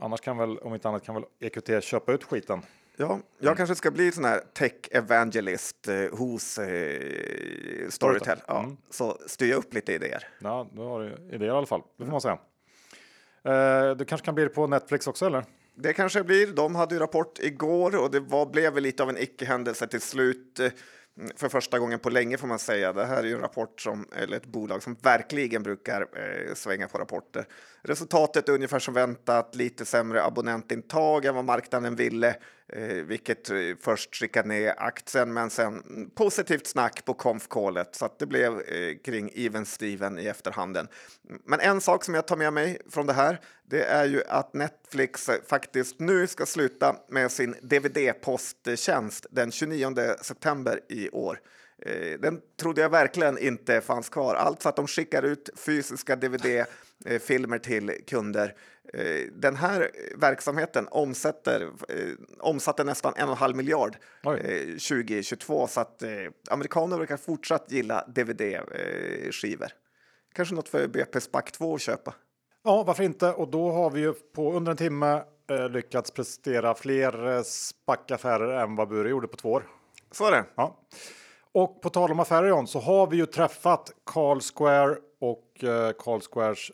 [0.00, 2.62] Annars kan väl, om inte annat, kan väl EQT köpa ut skiten.
[2.96, 8.38] Ja, jag kanske ska bli sån här tech evangelist eh, hos eh, Storytel.
[8.46, 10.28] Ja, Så styr jag upp lite idéer.
[10.38, 11.82] Ja, du har idéer i alla fall.
[11.98, 12.38] Det får man säga.
[13.44, 15.44] Eh, du kanske kan bli det på Netflix också, eller?
[15.80, 16.46] Det kanske blir.
[16.46, 20.00] De hade ju rapport igår och det var, blev väl lite av en icke-händelse till
[20.00, 20.60] slut.
[20.60, 20.70] Eh,
[21.36, 22.92] för första gången på länge får man säga.
[22.92, 26.88] Det här är ju en rapport som, eller ett bolag som verkligen brukar eh, svänga
[26.88, 27.46] på rapporter.
[27.82, 32.36] Resultatet är ungefär som väntat, lite sämre abonnentintag än vad marknaden ville,
[32.72, 35.82] eh, vilket eh, först skickade ner aktien, men sen
[36.14, 40.88] positivt snack på konfkålet så att det blev eh, kring even Steven i efterhanden.
[41.44, 44.54] Men en sak som jag tar med mig från det här, det är ju att
[44.54, 51.40] Netflix eh, faktiskt nu ska sluta med sin DVD-posttjänst den 29 september i år.
[51.86, 54.34] Eh, Den trodde jag verkligen inte fanns kvar.
[54.34, 58.54] Alltså att de skickar ut fysiska DVD-filmer till kunder.
[58.94, 61.96] Eh, Den här verksamheten omsätter, eh,
[62.38, 64.40] omsatte nästan en och en halv miljard Oj.
[64.40, 66.10] eh, 2022 så att eh,
[66.50, 69.68] amerikaner verkar fortsatt gilla DVD-skivor.
[70.34, 72.14] Kanske något för BP Spac 2 att köpa.
[72.64, 73.32] Ja, varför inte?
[73.32, 78.62] Och då har vi ju på under en timme eh, lyckats prestera fler eh, spackaffärer
[78.62, 79.62] än vad Bure gjorde på två år.
[80.10, 80.44] Så är det.
[80.54, 80.80] Ja.
[81.58, 85.92] Och på tal om affärer John, så har vi ju träffat Carl Square och eh,
[85.98, 86.70] Carl Squares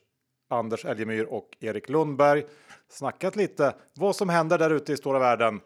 [0.48, 2.44] Anders Elgemyr och Erik Lundberg.
[2.88, 5.60] Snackat lite vad som händer där ute i stora världen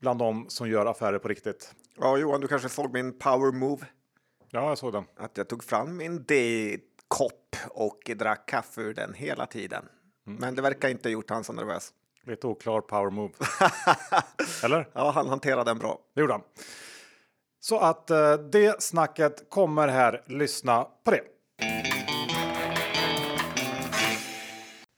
[0.00, 1.74] bland de som gör affärer på riktigt.
[2.00, 3.86] Ja, Johan, du kanske såg min power move?
[4.50, 5.04] Ja, jag såg den.
[5.16, 9.84] Att jag tog fram min D-kopp och drack kaffe ur den hela tiden.
[10.24, 11.92] Men det verkar inte ha gjort han så nervös.
[12.24, 13.32] Lite oklar power move.
[14.64, 14.88] Eller?
[14.92, 15.98] Ja, han hanterade den bra.
[16.14, 16.42] Det gjorde han.
[17.60, 20.22] Så att eh, det snacket kommer här.
[20.26, 21.20] Lyssna på det.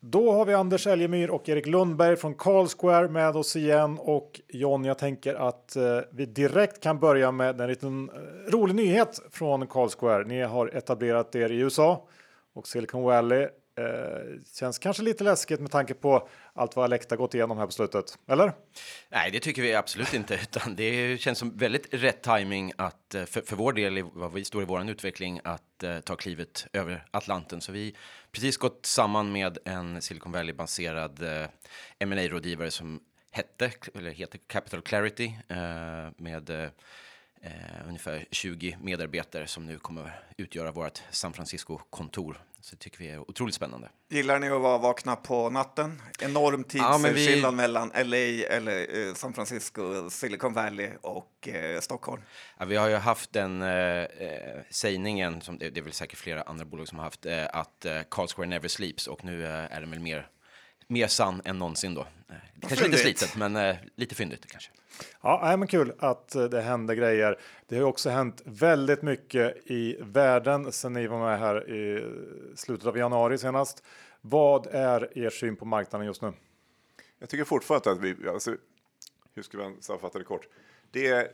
[0.02, 3.98] Då har vi Anders Elgemyr och Erik Lundberg från Carl Square med oss igen.
[4.00, 8.74] Och John, jag tänker att eh, vi direkt kan börja med en liten eh, rolig
[8.74, 10.24] nyhet från Carl Square.
[10.24, 12.08] Ni har etablerat er i USA
[12.54, 13.42] och Silicon Valley.
[13.42, 17.72] Eh, känns kanske lite läskigt med tanke på allt vad Alecta gått igenom här på
[17.72, 18.18] slutet.
[18.26, 18.52] Eller?
[19.08, 23.24] Nej, det tycker vi absolut inte, utan det känns som väldigt rätt timing att eh,
[23.24, 26.66] för, för vår del, i vad vi står i vår utveckling, att eh, ta klivet
[26.72, 27.60] över Atlanten.
[27.60, 27.94] Så vi
[28.32, 31.22] precis gått samman med en Silicon Valley-baserad
[31.98, 35.56] eh, ma rådgivare som hette, eller heter Capital Clarity, eh,
[36.16, 36.68] med eh,
[37.42, 42.40] eh ungefär 20 medarbetare som nu kommer utgöra vårt San Francisco-kontor.
[42.62, 43.88] Så det tycker vi är otroligt spännande.
[44.10, 46.02] Gillar ni att vara vakna på natten?
[46.20, 48.16] Enorm Ja, men vi- tidsskillnad mellan LA
[48.48, 52.22] eller eh, San Francisco, Silicon Valley och eh, Stockholm.
[52.58, 56.18] Ja, vi har ju haft den eh, eh, sägningen, som det, det är väl säkert
[56.18, 59.44] flera andra bolag som har haft, eh, att eh, Carl Square never sleeps och nu
[59.44, 60.28] eh, är den väl mer,
[60.90, 62.00] mer sann än någonsin då.
[62.00, 62.06] Eh,
[62.60, 63.18] kanske lite fyndigt.
[63.18, 64.70] slitet, men eh, lite fyndigt kanske.
[65.22, 67.38] Ja, men kul att eh, det händer grejer.
[67.68, 72.12] Det har också hänt väldigt mycket i världen sen ni var med här i
[72.56, 73.84] slutet av januari senast.
[74.20, 76.32] Vad är er syn på marknaden just nu?
[77.18, 78.56] Jag tycker fortfarande att vi, alltså,
[79.34, 80.48] hur ska man sammanfatta det kort?
[80.90, 81.32] Det,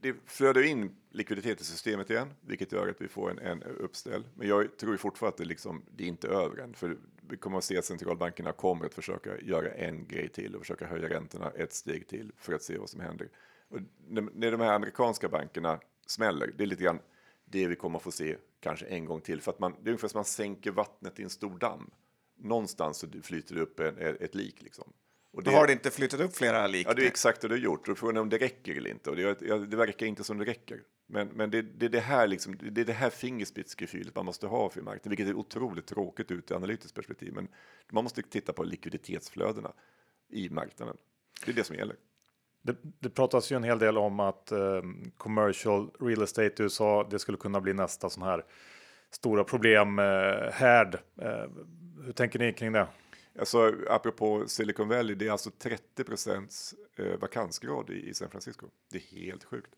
[0.00, 4.24] det flödar in likviditet i systemet igen, vilket gör att vi får en, en uppställ.
[4.34, 6.96] Men jag tror fortfarande att det, liksom, det är inte över än, för
[7.28, 10.86] vi kommer att se att centralbankerna kommer att försöka göra en grej till och försöka
[10.86, 13.28] höja räntorna ett steg till för att se vad som händer.
[13.68, 16.98] Och när, de här amerikanska bankerna smäller, det är lite grann
[17.44, 19.90] det vi kommer att få se kanske en gång till, för att man, det är
[19.90, 21.90] ungefär som man sänker vattnet i en stor damm.
[22.36, 24.92] Någonstans så flyter det upp en, ett lik liksom.
[25.30, 26.86] Och Då har det inte flyttat upp flera lik.
[26.86, 27.88] Ja, det är exakt det du har gjort.
[27.88, 29.10] Är frågan om det räcker eller inte.
[29.10, 30.82] Och det, det verkar inte som det räcker.
[31.06, 34.70] Men, men det, det, det, här liksom, det är det här fingerspitzgefühlet man måste ha
[34.70, 37.32] för marknaden, vilket är otroligt tråkigt ur ett analytiskt perspektiv.
[37.34, 37.48] Men
[37.90, 39.72] man måste titta på likviditetsflödena
[40.28, 40.96] i marknaden.
[41.44, 41.96] Det är det som gäller.
[42.62, 44.82] Det, det pratas ju en hel del om att eh,
[45.16, 48.44] commercial real estate i USA, det skulle kunna bli nästa sån här
[49.10, 50.04] stora problem eh,
[50.52, 50.94] härd.
[51.18, 51.44] Eh,
[52.04, 52.86] hur tänker ni kring det?
[53.38, 58.66] Alltså, apropå Silicon Valley, det är alltså 30 procents eh, vakansgrad i, i San Francisco.
[58.90, 59.74] Det är helt sjukt.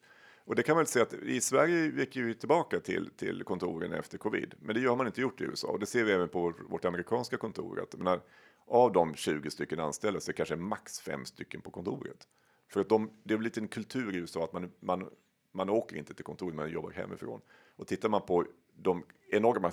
[0.47, 3.93] Och det kan man väl säga att i Sverige gick vi tillbaka till, till kontoren
[3.93, 6.29] efter covid, men det har man inte gjort i USA och det ser vi även
[6.29, 7.83] på vårt amerikanska kontor.
[7.83, 8.21] Att, menar,
[8.67, 12.29] av de 20 stycken anställda så är det kanske max fem stycken på kontoret.
[12.69, 15.09] För att de, det är lite en kultur i USA att man, man,
[15.53, 17.41] man åker inte till kontoret, man jobbar hemifrån.
[17.77, 19.73] Och tittar man på de enorma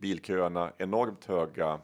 [0.00, 1.80] bilköerna, enormt höga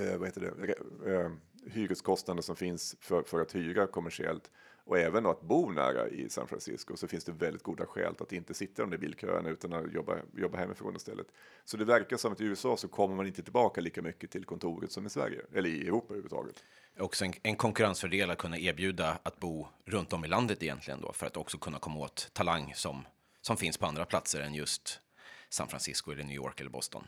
[0.00, 0.74] eh, vad heter det,
[1.12, 1.30] eh,
[1.66, 4.50] hyreskostnader som finns för, för att hyra kommersiellt
[4.86, 8.32] och även att bo nära i San Francisco så finns det väldigt goda skäl att
[8.32, 11.26] inte sitta i de där bilköerna utan att jobba, jobba hemifrån istället.
[11.64, 14.44] Så det verkar som att i USA så kommer man inte tillbaka lika mycket till
[14.44, 16.64] kontoret som i Sverige eller i Europa överhuvudtaget.
[16.98, 21.12] Också en, en konkurrensfördel att kunna erbjuda att bo runt om i landet egentligen då
[21.12, 23.06] för att också kunna komma åt talang som,
[23.40, 25.00] som finns på andra platser än just
[25.48, 27.06] San Francisco eller New York eller Boston.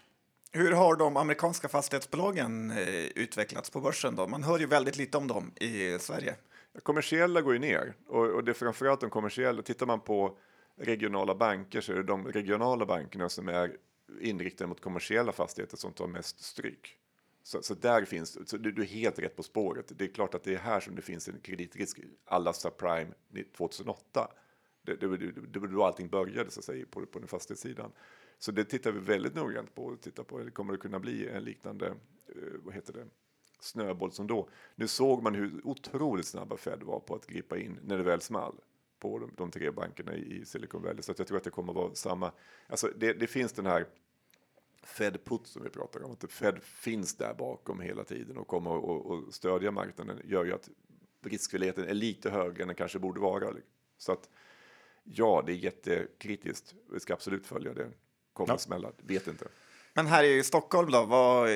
[0.52, 4.26] Hur har de amerikanska fastighetsbolagen eh, utvecklats på börsen då?
[4.26, 6.34] Man hör ju väldigt lite om dem i Sverige.
[6.82, 9.62] Kommersiella går ju ner och, och det är framförallt de kommersiella.
[9.62, 10.38] Tittar man på
[10.76, 13.76] regionala banker så är det de regionala bankerna som är
[14.20, 16.98] inriktade mot kommersiella fastigheter som tar mest stryk.
[17.42, 19.92] Så, så där finns, så du, du, är helt rätt på spåret.
[19.98, 21.98] Det är klart att det är här som det finns en kreditrisk.
[22.24, 23.12] Alla subprime
[23.56, 24.28] 2008.
[24.82, 27.92] Det, det, det, det var då allting började så att säga på, på den fastighetssidan.
[28.38, 29.96] Så det tittar vi väldigt noggrant på.
[29.96, 33.06] Tittar på det kommer det kunna bli en liknande, eh, vad heter det,
[33.60, 34.48] snöboll som då.
[34.74, 38.20] Nu såg man hur otroligt snabba Fed var på att gripa in när det väl
[38.20, 38.54] small
[38.98, 41.02] på de, de tre bankerna i, Silicon Valley.
[41.02, 42.32] Så jag tror att det kommer att vara samma.
[42.66, 43.86] Alltså det, det finns den här
[44.82, 49.28] Fed put som vi pratar om, att Fed finns där bakom hela tiden och kommer
[49.28, 50.70] att stödja marknaden gör ju att
[51.22, 53.54] riskvilligheten är lite högre än den kanske borde vara.
[53.98, 54.30] Så att
[55.04, 56.74] ja, det är jättekritiskt.
[56.92, 57.90] Vi ska absolut följa det.
[58.32, 58.58] Kommer ja.
[58.58, 59.48] smälla, vet inte.
[59.96, 61.48] Men här i Stockholm då, vad,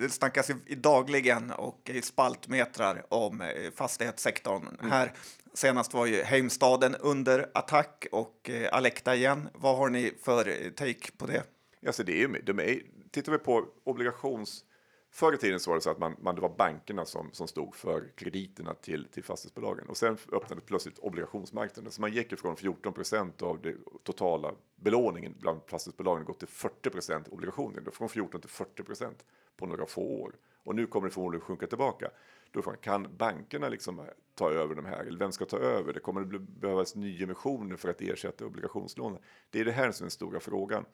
[0.00, 4.66] det snackas ju dagligen och i spaltmetrar om eh, fastighetssektorn.
[4.80, 4.90] Mm.
[4.90, 5.12] Här
[5.54, 9.48] senast var ju Heimstaden under attack och eh, Alekta igen.
[9.54, 11.42] Vad har ni för eh, take på det?
[11.86, 12.80] Alltså det är, de är,
[13.10, 14.64] tittar vi på obligations
[15.10, 17.48] Förr i tiden så var det så att man, man, det var bankerna som, som
[17.48, 21.92] stod för krediterna till, till fastighetsbolagen och sen öppnade plötsligt obligationsmarknaden.
[21.92, 26.90] Så man gick ifrån 14 procent av det totala belåningen bland fastighetsbolagen gått till 40
[26.90, 27.82] procent obligationer.
[27.92, 29.24] Från 14 till 40 procent
[29.56, 30.32] på några få år.
[30.64, 32.10] Och nu kommer det förmodligen sjunka tillbaka.
[32.50, 35.04] Då frågan, kan bankerna liksom ta över de här?
[35.04, 36.00] Eller vem ska ta över det?
[36.00, 39.20] Kommer det behövas nyemissioner för att ersätta obligationslånen?
[39.50, 40.84] Det är det här som är den stora frågan.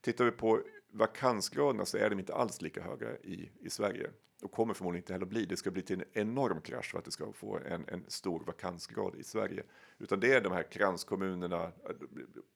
[0.00, 0.62] Tittar vi på
[0.92, 4.10] vakansgraderna så är de inte alls lika höga i, i Sverige
[4.42, 5.46] och kommer förmodligen inte heller bli.
[5.46, 8.44] Det ska bli till en enorm krasch för att det ska få en, en stor
[8.46, 9.62] vakansgrad i Sverige.
[9.98, 11.72] Utan det är de här kranskommunerna,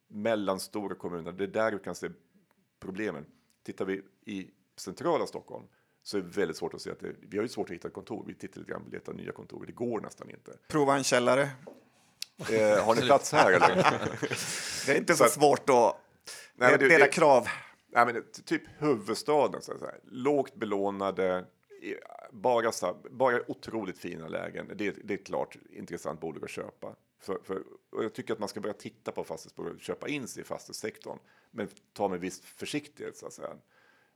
[0.08, 2.08] mellanstora kommunerna, det är där du kan se
[2.80, 3.26] problemen.
[3.62, 5.64] Tittar vi i centrala Stockholm
[6.02, 7.90] så är det väldigt svårt att se att det, vi har ju svårt att hitta
[7.90, 8.24] kontor.
[8.26, 10.52] Vi tittar lite grann, letar nya kontor, det går nästan inte.
[10.68, 11.42] Prova en källare.
[12.50, 13.74] Eh, har ni plats här eller?
[14.86, 16.00] det är inte så, så svårt att
[16.54, 17.48] Nej, det, det, krav.
[17.94, 21.46] Nej, men typ huvudstaden, så här, lågt belånade,
[22.30, 22.70] bara,
[23.10, 24.68] bara otroligt fina lägen.
[24.74, 26.96] Det, det är ett klart intressant bolag att köpa.
[27.20, 30.28] För, för, och jag tycker att man ska börja titta på fastighetsbolag och köpa in
[30.28, 31.18] sig i fastighetssektorn,
[31.50, 33.56] men ta med viss försiktighet så att säga.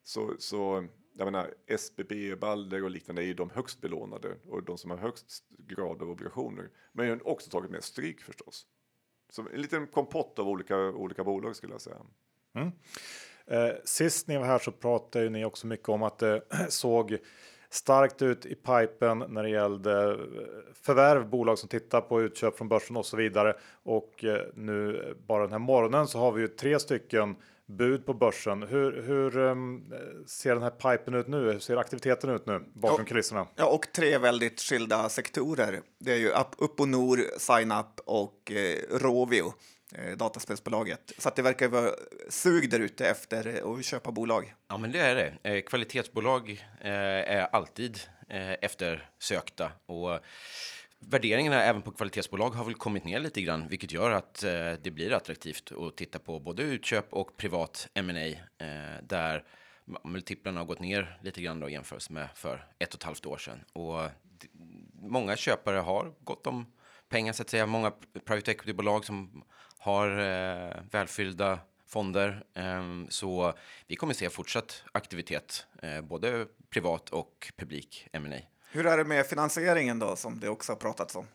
[0.02, 4.78] Så, så jag menar, SBB, Balder och liknande är ju de högst belånade och de
[4.78, 6.70] som har högst grad av obligationer.
[6.92, 8.66] Men jag har också tagit med stryk förstås.
[9.30, 12.02] Så en liten kompott av olika, olika bolag skulle jag säga.
[12.52, 12.72] Mm.
[13.50, 17.18] Eh, sist ni var här så pratade ni också mycket om att det såg
[17.70, 20.16] starkt ut i pipen när det gällde eh,
[20.82, 23.54] förvärv, bolag som tittar på utköp från börsen och så vidare.
[23.82, 27.36] Och eh, nu bara den här morgonen så har vi ju tre stycken
[27.66, 28.62] bud på börsen.
[28.62, 29.94] Hur, hur um,
[30.26, 31.52] ser den här pipen ut nu?
[31.52, 33.46] Hur ser aktiviteten ut nu bakom och, kulisserna?
[33.56, 35.80] Ja, och tre väldigt skilda sektorer.
[35.98, 39.52] Det är ju Upp och Nor, SignUp och eh, Rovio.
[39.94, 41.12] Eh, dataspelsbolaget.
[41.18, 41.90] Så att det verkar vara
[42.28, 44.54] sug där ute efter eh, att köpa bolag.
[44.68, 45.50] Ja, men det är det.
[45.50, 46.90] Eh, kvalitetsbolag eh,
[47.36, 50.20] är alltid eh, eftersökta och
[51.00, 54.90] värderingarna även på kvalitetsbolag har väl kommit ner lite grann, vilket gör att eh, det
[54.90, 58.36] blir attraktivt att titta på både utköp och privat M&A
[59.02, 59.44] där
[60.04, 63.38] multiplarna har gått ner lite grann då jämfört med för ett och ett halvt år
[63.38, 63.64] sedan.
[63.72, 64.10] Och
[64.92, 66.66] många köpare har gått om
[67.08, 67.66] pengar så att säga.
[67.66, 67.92] Många
[68.24, 69.44] private equity-bolag som
[69.88, 72.44] har eh, välfyllda fonder.
[72.54, 73.52] Eh, så
[73.86, 78.40] vi kommer se fortsatt aktivitet, eh, både privat och publik M&A.
[78.72, 81.26] Hur är det med finansieringen då, som det också har pratats om?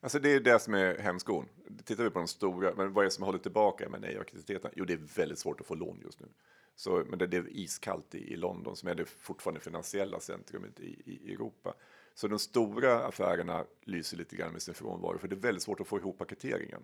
[0.00, 1.48] Alltså det är det som är hämskon.
[1.84, 4.70] Tittar vi på de stora, men vad är det som håller tillbaka med nej aktiviteten?
[4.76, 6.26] Jo, det är väldigt svårt att få lån just nu.
[6.76, 10.80] Så, men det, det är iskallt i, i London som är det fortfarande finansiella centrumet
[10.80, 11.74] i, i Europa.
[12.14, 15.80] Så de stora affärerna lyser lite grann med sin frånvaro, för det är väldigt svårt
[15.80, 16.82] att få ihop paketeringen.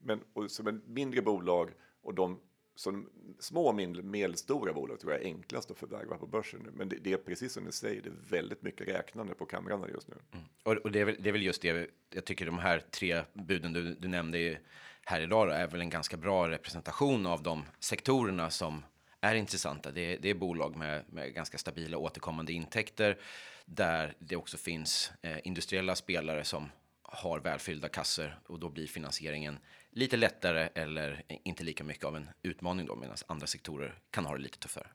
[0.00, 1.70] Men och som ett mindre bolag
[2.02, 2.40] och de
[2.74, 3.74] som små och
[4.04, 6.70] medelstora bolag tror jag är enklast att förvärva på börsen nu.
[6.74, 9.88] Men det, det, är precis som du säger, det är väldigt mycket räknande på kamrarna
[9.88, 10.14] just nu.
[10.32, 10.44] Mm.
[10.62, 13.22] Och, och det, är väl, det, är väl, just det, jag tycker de här tre
[13.32, 14.58] buden du, du nämnde
[15.04, 18.82] här idag då, är väl en ganska bra representation av de sektorerna som
[19.20, 19.90] är intressanta.
[19.90, 23.18] Det, det är bolag med, med ganska stabila återkommande intäkter
[23.64, 26.68] där det också finns eh, industriella spelare som
[27.10, 29.58] har välfyllda kasser och då blir finansieringen
[29.90, 34.36] lite lättare eller inte lika mycket av en utmaning då medan andra sektorer kan ha
[34.36, 34.86] det lite tuffare.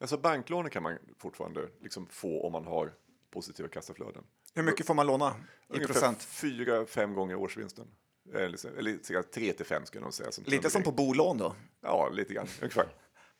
[0.00, 2.92] Alltså banklånen kan man fortfarande liksom få om man har
[3.30, 4.24] positiva kassaflöden.
[4.54, 5.32] Hur mycket får man låna i
[5.68, 6.22] Ungefär procent?
[6.22, 7.86] Fyra, fem gånger årsvinsten.
[8.34, 10.32] Eller, eller tre till fem skulle jag nog säga.
[10.32, 11.54] Som lite som på bolån då?
[11.80, 12.88] Ja, lite grann ungefär.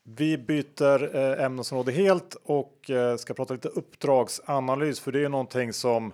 [0.03, 5.73] Vi byter eh, ämnesområde helt och eh, ska prata lite uppdragsanalys, för det är någonting
[5.73, 6.13] som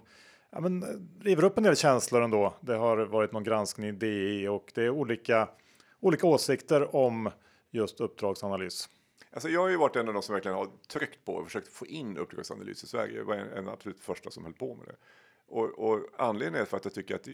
[0.55, 0.89] ja, men, eh,
[1.25, 2.55] river upp en del känslor ändå.
[2.61, 5.49] Det har varit någon granskning i DI och det är olika,
[6.01, 7.31] olika åsikter om
[7.71, 8.89] just uppdragsanalys.
[9.31, 11.69] Alltså jag har ju varit en av de som verkligen har tryckt på och försökt
[11.69, 13.19] få in uppdragsanalys i Sverige.
[13.19, 14.97] Jag var en, en absolut första som höll på med det.
[15.47, 17.29] Och, och, anledningen är för att jag tycker att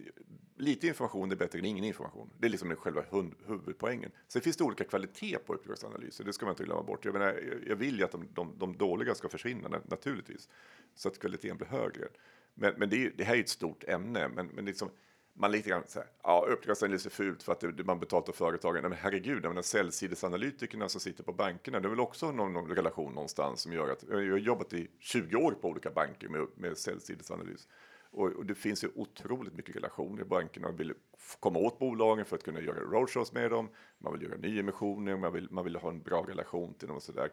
[0.57, 2.29] lite information är bättre än ingen information.
[2.39, 3.03] Det är liksom själva
[3.47, 4.11] huvudpoängen.
[4.27, 7.05] Sen finns det olika kvalitet på uppdragsanalyser, det ska man inte glömma bort.
[7.05, 10.49] Jag, menar, jag vill ju att de, de, de, dåliga ska försvinna naturligtvis,
[10.95, 12.07] så att kvaliteten blir högre.
[12.53, 14.89] Men, men det, är, det här är ett stort ämne, men, men liksom,
[15.33, 18.33] man lite grann så här, ja, uppdragsanalys är fult för att det, man betalt av
[18.33, 18.81] företagen.
[18.81, 22.75] Men herregud, jag menar säljsidesanalytikerna som sitter på bankerna, det är väl också någon, någon
[22.75, 26.47] relation någonstans som gör att, jag har jobbat i 20 år på olika banker med,
[26.55, 27.67] med säljsidesanalys.
[28.13, 30.23] Och, och, det finns ju otroligt mycket relationer.
[30.23, 30.93] Bankerna vill
[31.39, 33.69] komma åt bolagen för att kunna göra roadshows med dem.
[33.97, 37.03] Man vill göra nyemissioner, man vill, man vill ha en bra relation till dem och
[37.03, 37.31] sådär.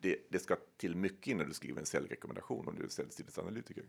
[0.00, 3.84] Det, det ska till mycket innan du skriver en säljrekommendation om du är säljsidesanalytiker.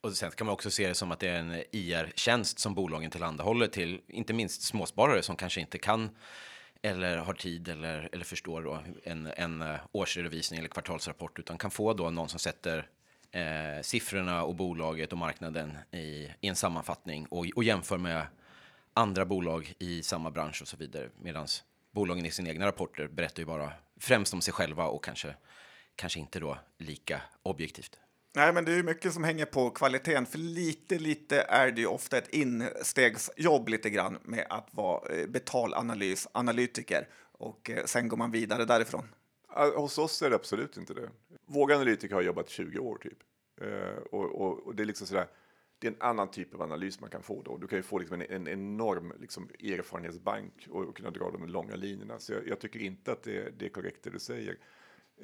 [0.00, 3.10] Och sen kan man också se det som att det är en IR-tjänst som bolagen
[3.10, 6.10] tillhandahåller till inte minst småsparare som kanske inte kan
[6.82, 11.70] eller har tid eller, eller förstår då en, en eh, årsredovisning eller kvartalsrapport utan kan
[11.70, 12.88] få då någon som sätter
[13.30, 18.26] eh, siffrorna och bolaget och marknaden i, i en sammanfattning och, och jämför med
[18.94, 21.08] andra bolag i samma bransch och så vidare.
[21.20, 21.46] Medan
[21.90, 25.34] bolagen i sina egna rapporter berättar ju bara främst om sig själva och kanske,
[25.96, 27.98] kanske inte då lika objektivt.
[28.36, 31.86] Nej, men det är mycket som hänger på kvaliteten, för lite, lite är det ju
[31.86, 38.30] ofta ett instegsjobb lite grann med att vara eh, betalanalysanalytiker och eh, sen går man
[38.30, 39.08] vidare därifrån.
[39.76, 41.10] Hos oss är det absolut inte det.
[41.46, 43.18] Våga analytiker har jobbat 20 år typ.
[43.60, 45.26] Eh, och, och, och, det är liksom sådär,
[45.78, 47.56] det är en annan typ av analys man kan få då.
[47.56, 51.46] Du kan ju få liksom en, en enorm liksom, erfarenhetsbank och, och kunna dra de
[51.46, 52.18] långa linjerna.
[52.18, 54.58] Så jag, jag tycker inte att det, det, är korrekt det du säger.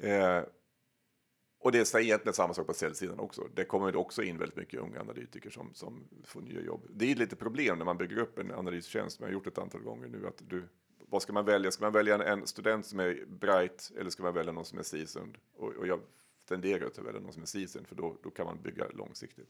[0.01, 0.43] Eh,
[1.63, 3.47] och det är egentligen samma sak på säljsidan också.
[3.53, 6.85] Det kommer också in väldigt mycket unga analytiker som, som får nya jobb.
[6.89, 9.81] Det är lite problem när man bygger upp en analystjänst, man har gjort ett antal
[9.81, 10.63] gånger nu, att du,
[11.09, 11.71] vad ska man välja?
[11.71, 14.83] Ska man välja en, student som är bright eller ska man välja någon som är
[14.83, 15.37] seasoned?
[15.57, 15.99] Och, och jag
[16.47, 19.49] tenderar att välja någon som är seasoned för då, då kan man bygga långsiktigt.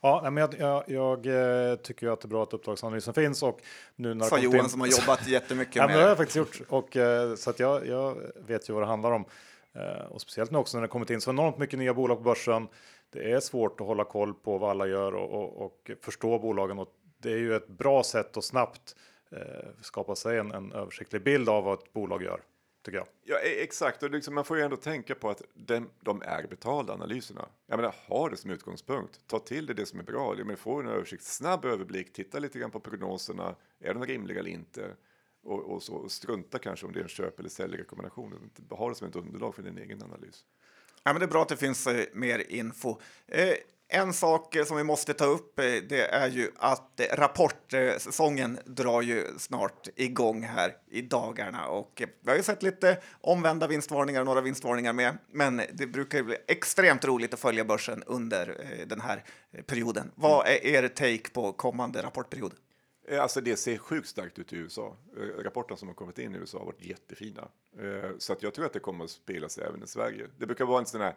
[0.00, 1.26] Ja, men jag, jag, jag,
[1.70, 3.60] eh, tycker ju att det är bra att uppdragsanalysen finns och
[3.96, 4.68] nu när Sa Johan in...
[4.68, 6.02] som har jobbat jättemycket med ja, men det.
[6.02, 9.12] har jag faktiskt gjort och eh, så att jag, jag vet ju vad det handlar
[9.12, 9.24] om.
[9.78, 12.24] Eh, och speciellt nu också när det kommit in så enormt mycket nya bolag på
[12.24, 12.68] börsen.
[13.10, 16.78] Det är svårt att hålla koll på vad alla gör och, och, och förstå bolagen
[16.78, 18.96] och det är ju ett bra sätt att snabbt
[19.30, 22.40] eh, skapa sig en, en översiktlig bild av vad ett bolag gör.
[22.84, 23.06] Tycker jag.
[23.24, 24.02] Ja, e-, exakt.
[24.02, 27.48] Och liksom, man får ju ändå tänka på att de, de är betalda analyserna.
[27.66, 29.20] Jag menar, ha det som utgångspunkt.
[29.26, 30.34] Ta till dig det som är bra.
[30.44, 33.54] Men få en översikt, snabb överblick, titta lite grann på prognoserna.
[33.80, 34.90] Är de rimliga eller inte?
[35.44, 38.50] Och, och, så, och strunta kanske om det är en köp eller säljrekommendation.
[38.70, 40.44] Ha det som ett underlag för din egen analys.
[41.02, 43.00] Ja, men det är bra att det finns eh, mer info.
[43.26, 43.54] Eh,
[43.88, 48.58] en sak eh, som vi måste ta upp eh, det är ju att eh, rapportsäsongen
[48.64, 53.66] drar ju snart igång här i dagarna och eh, vi har ju sett lite omvända
[53.66, 55.18] vinstvarningar och några vinstvarningar med.
[55.32, 59.62] Men det brukar ju bli extremt roligt att följa börsen under eh, den här eh,
[59.62, 60.10] perioden.
[60.14, 62.54] Vad är er take på kommande rapportperiod?
[63.08, 64.96] Eh, alltså det ser sjukt starkt ut i USA.
[65.16, 67.48] Eh, rapporterna som har kommit in i USA har varit jättefina.
[67.78, 70.28] Eh, så att jag tror att det kommer att spela sig även i Sverige.
[70.38, 71.14] Det brukar vara en sån här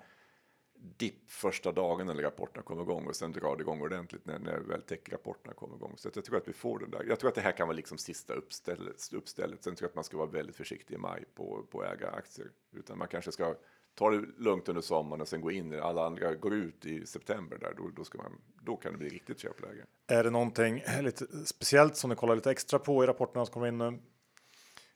[0.98, 4.60] dipp första dagen när rapporterna kommer igång och sen drar det igång ordentligt när, när
[4.60, 5.94] väl tech-rapporterna kommer igång.
[5.98, 7.06] Så jag tror att vi får den där.
[7.08, 9.14] Jag tror att det här kan vara liksom sista uppstället.
[9.14, 9.64] uppstället.
[9.64, 12.48] Sen tror jag att man ska vara väldigt försiktig i maj på, på äga aktier.
[12.72, 13.56] Utan man kanske ska
[13.96, 17.06] ta det lugnt under sommaren och sen gå in när alla andra går ut i
[17.06, 17.74] september där.
[17.78, 19.86] Då, då, ska man, då kan det bli riktigt köpläge.
[20.08, 23.68] Är det någonting lite speciellt som ni kollar lite extra på i rapporterna som kommer
[23.68, 24.00] in nu?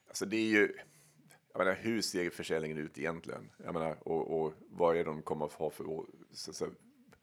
[0.08, 0.72] Alltså det är ju
[1.58, 3.50] jag menar, hur ser försäljningen ut egentligen?
[3.64, 5.84] Jag menar, och, och vad är de kommer att ha för
[6.32, 6.66] så, så,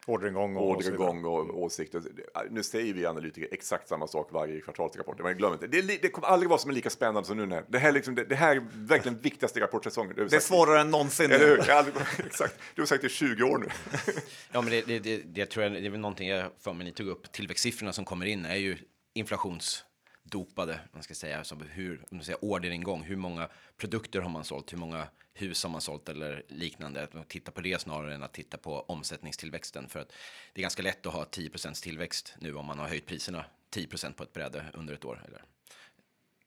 [0.06, 2.02] orderingång och, orderingång och, och åsikter?
[2.50, 6.28] Nu säger vi analytiker exakt samma sak varje kvartalsrapport, men glöm inte, det, det kommer
[6.28, 7.46] aldrig vara som är lika spännande som nu.
[7.46, 10.16] När, det, här liksom, det, det här är verkligen viktigaste rapportsäsongen.
[10.16, 11.32] Det är svårare än någonsin.
[11.32, 11.72] Eller hur?
[11.72, 11.96] Aldrig,
[12.26, 12.56] exakt.
[12.76, 13.68] Du har sagt det i 20 år nu.
[14.52, 16.86] ja, men det, det, det, det tror jag det är väl någonting jag för mig
[16.86, 17.32] ni tog upp.
[17.32, 18.78] Tillväxtsiffrorna som kommer in är ju
[19.14, 19.84] inflations
[20.24, 24.44] dopade, man ska säga, som hur, om du säger orderingång, hur många produkter har man
[24.44, 27.04] sålt, hur många hus har man sålt eller liknande.
[27.04, 30.14] Att man tittar på det snarare än att titta på omsättningstillväxten för att
[30.54, 31.50] det är ganska lätt att ha 10
[31.84, 33.46] tillväxt nu om man har höjt priserna
[33.76, 35.24] 10% på ett bräde under ett år.
[35.28, 35.42] Eller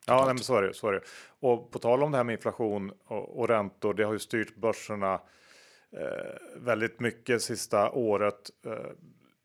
[0.07, 0.74] Ja, nej, men så är det.
[0.74, 1.01] Så är det.
[1.41, 4.57] Och på tal om det här med inflation och, och räntor, det har ju styrt
[4.57, 5.20] börserna
[5.91, 8.51] eh, väldigt mycket sista året.
[8.66, 8.91] Eh,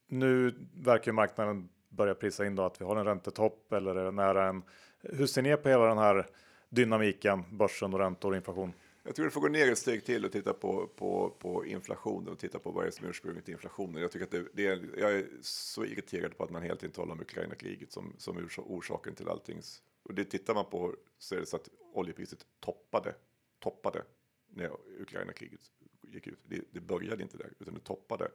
[0.07, 4.47] nu verkar marknaden börja prisa in då att vi har en räntetopp eller är nära
[4.47, 4.63] en.
[5.01, 6.25] Hur ser ni på hela den här
[6.69, 8.73] dynamiken, börsen och räntor och inflation?
[9.03, 12.27] Jag tror du får gå ner ett steg till och titta på, på, på inflationen
[12.27, 14.01] och titta på vad det är som är ursprunget till inflationen.
[14.01, 16.91] Jag tycker att det, det, är, jag är så irriterad på att man hela tiden
[16.93, 19.61] talar om Ukraina-kriget som, som orsaken till allting.
[20.03, 23.15] Och det tittar man på så är det så att oljepriset toppade,
[23.59, 24.03] toppade
[24.49, 25.61] när Ukraina-kriget
[26.01, 26.39] gick ut.
[26.43, 28.31] Det, det började inte där, utan det toppade.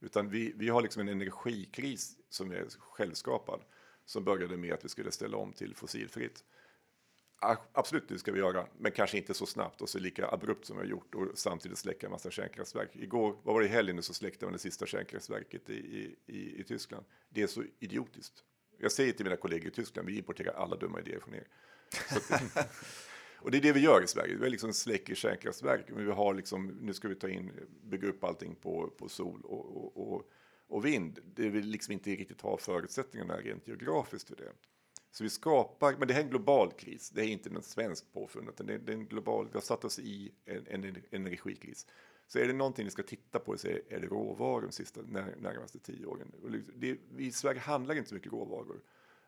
[0.00, 3.60] Utan vi, vi har liksom en energikris som är självskapad.
[4.04, 6.44] Som började med att vi skulle ställa om till fossilfritt.
[7.72, 10.76] Absolut, det ska vi göra, men kanske inte så snabbt och så lika abrupt som
[10.76, 12.96] vi har gjort och samtidigt släcka en massa kärnkraftverk.
[12.96, 16.64] Igår, vad var det i helgen så släckte man det sista kärnkraftverket i, i, i
[16.64, 17.04] Tyskland.
[17.28, 18.44] Det är så idiotiskt.
[18.78, 21.46] Jag säger till mina kollegor i Tyskland, vi importerar alla dumma idéer från er.
[23.40, 24.36] Och det är det vi gör i Sverige.
[24.36, 27.50] Vi liksom släcker kärnkraftverk, men vi har liksom, nu ska vi ta in,
[27.82, 30.30] bygga upp allting på, på sol och, och, och,
[30.68, 31.18] och vind.
[31.34, 34.52] Det vill liksom inte riktigt ha förutsättningarna rent geografiskt för det.
[35.10, 37.10] Så vi skapar, men det här är en global kris.
[37.10, 39.98] Det är inte en svensk påfund, utan det är, en global, vi har satt oss
[39.98, 41.86] i en, en, energikris.
[42.26, 45.36] Så är det någonting ni ska titta på så är, det råvaror de sista när,
[45.36, 46.32] närmaste tio åren.
[46.44, 48.80] Liksom, det, vi I Sverige handlar inte så mycket råvaror.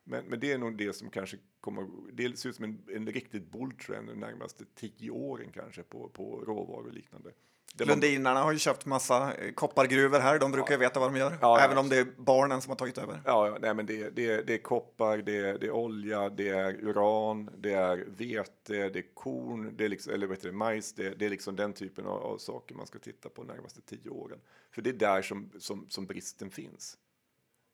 [0.04, 3.06] Men, men det är nog det som kanske kommer, det ser ut som en, en
[3.06, 7.32] riktigt bulltrend de närmaste tio åren kanske på, på råvaror och liknande.
[7.78, 10.74] Lundinarna har ju köpt massa eh, koppargruvor här, de brukar ja.
[10.74, 11.80] ju veta vad de gör, ja, även ja.
[11.80, 13.20] om det är barnen som har tagit över.
[13.24, 16.48] Ja, ja nej, men det, det, det är koppar, det är, det är olja, det
[16.48, 20.92] är uran, det är vete, det är korn, det är liksom, eller vet du, majs,
[20.92, 23.80] det, det är liksom den typen av, av, saker man ska titta på de närmaste
[23.80, 24.40] tio åren.
[24.70, 26.98] För det är där som, som, som bristen finns.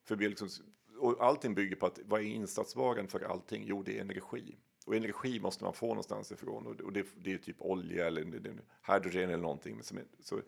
[0.05, 0.49] För vi liksom,
[0.99, 3.65] och allting bygger på att vad är insatsvaran för allting?
[3.67, 4.57] Jo, det är energi.
[4.87, 8.25] Och energi måste man få någonstans ifrån och det, det är typ olja eller
[8.83, 9.83] hydrogen eller någonting.
[9.83, 10.41] Som är, så,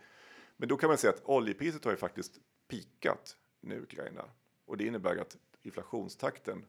[0.57, 4.25] men då kan man säga att oljepriset har ju faktiskt pikat nu i Ukraina
[4.65, 6.65] och det innebär att inflationstakten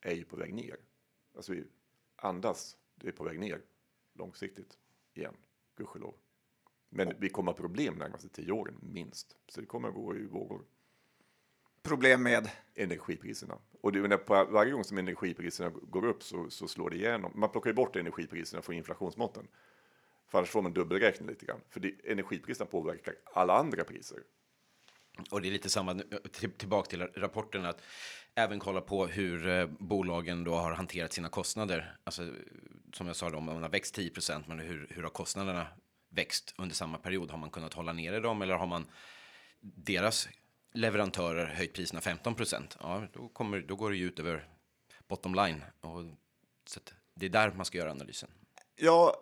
[0.00, 0.76] är ju på väg ner.
[1.36, 1.64] Alltså vi
[2.16, 3.60] andas, det är på väg ner
[4.12, 4.78] långsiktigt
[5.14, 5.36] igen,
[5.76, 6.14] gudskelov.
[6.88, 10.26] Men vi kommer ha problem närmaste tio åren minst, så det kommer att gå i
[10.26, 10.64] vågor
[11.84, 12.50] problem med?
[12.74, 13.58] Energipriserna.
[13.80, 17.32] Och det, på varje gång som energipriserna går upp så, så slår det igenom.
[17.34, 19.48] Man plockar ju bort energipriserna från inflationsmåtten.
[20.30, 21.60] För annars får man dubbelräkna lite grann.
[21.70, 24.18] För det, energipriserna påverkar alla andra priser.
[25.30, 26.02] Och det är lite samma,
[26.56, 27.82] tillbaka till rapporten, att
[28.34, 31.96] även kolla på hur eh, bolagen då har hanterat sina kostnader.
[32.04, 32.32] Alltså,
[32.92, 35.66] som jag sa, då, man har växt 10% men hur, hur har kostnaderna
[36.10, 37.30] växt under samma period?
[37.30, 38.86] Har man kunnat hålla nere dem eller har man
[39.60, 40.28] deras
[40.74, 44.48] leverantörer höjt priserna 15 procent, ja, då, kommer, då går det ju ut över
[45.08, 45.64] bottom line.
[45.80, 46.04] Och,
[46.66, 46.80] så
[47.14, 48.28] det är där man ska göra analysen.
[48.76, 49.16] Jag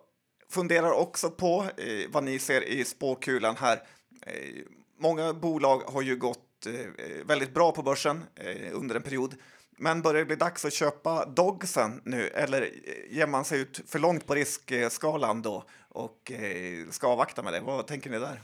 [0.48, 3.82] funderar också på eh, vad ni ser i spåkulan här.
[4.26, 4.64] Eh,
[4.98, 9.34] många bolag har ju gått eh, väldigt bra på börsen eh, under en period.
[9.78, 13.80] Men börjar det bli dags att köpa dogsen nu eller eh, ger man sig ut
[13.86, 17.60] för långt på riskskalan då och eh, ska avvakta med det?
[17.60, 18.40] Vad tänker ni där?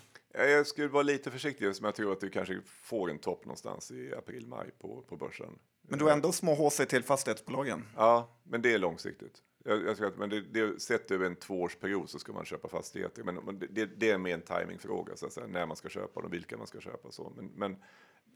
[0.47, 3.91] Jag skulle vara lite försiktig, som jag tror att du kanske får en topp någonstans
[3.91, 5.59] i april-maj på, på börsen.
[5.83, 7.85] Men du har ändå små HC till fastighetsbolagen?
[7.97, 9.43] Ja, men det är långsiktigt.
[9.65, 13.23] Jag, jag att, men det, det, sett över en tvåårsperiod så ska man köpa fastigheter.
[13.23, 16.21] Men, men det, det, är mer en timingfråga, så att säga, när man ska köpa
[16.21, 17.11] dem, vilka man ska köpa.
[17.11, 17.33] Så.
[17.37, 17.77] Men, men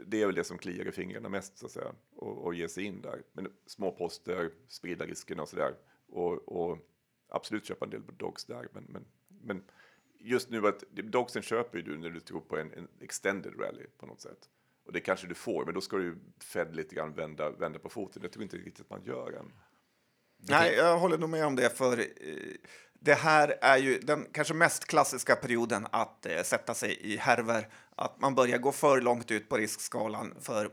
[0.07, 2.69] det är väl det som kliar i fingrarna mest, så att säga, och, och ge
[2.69, 3.23] sig in där.
[3.33, 5.75] Men små poster, sprida riskerna och så där.
[6.09, 6.79] Och, och
[7.29, 9.65] absolut köpa en del dogs där, men, men, men
[10.23, 13.87] just nu att Dogsen köper ju du när du tror på en, en extended rally
[13.99, 14.49] på något sätt.
[14.85, 17.89] Och det kanske du får, men då ska du Fed lite grann vända, vända på
[17.89, 18.23] foten.
[18.23, 19.53] Jag tror inte riktigt att man gör än.
[20.49, 22.07] Nej, jag håller nog med om det, för eh,
[22.93, 27.69] det här är ju den kanske mest klassiska perioden att eh, sätta sig i härver.
[27.97, 30.71] Att man börjar gå för långt ut på riskskalan för eh,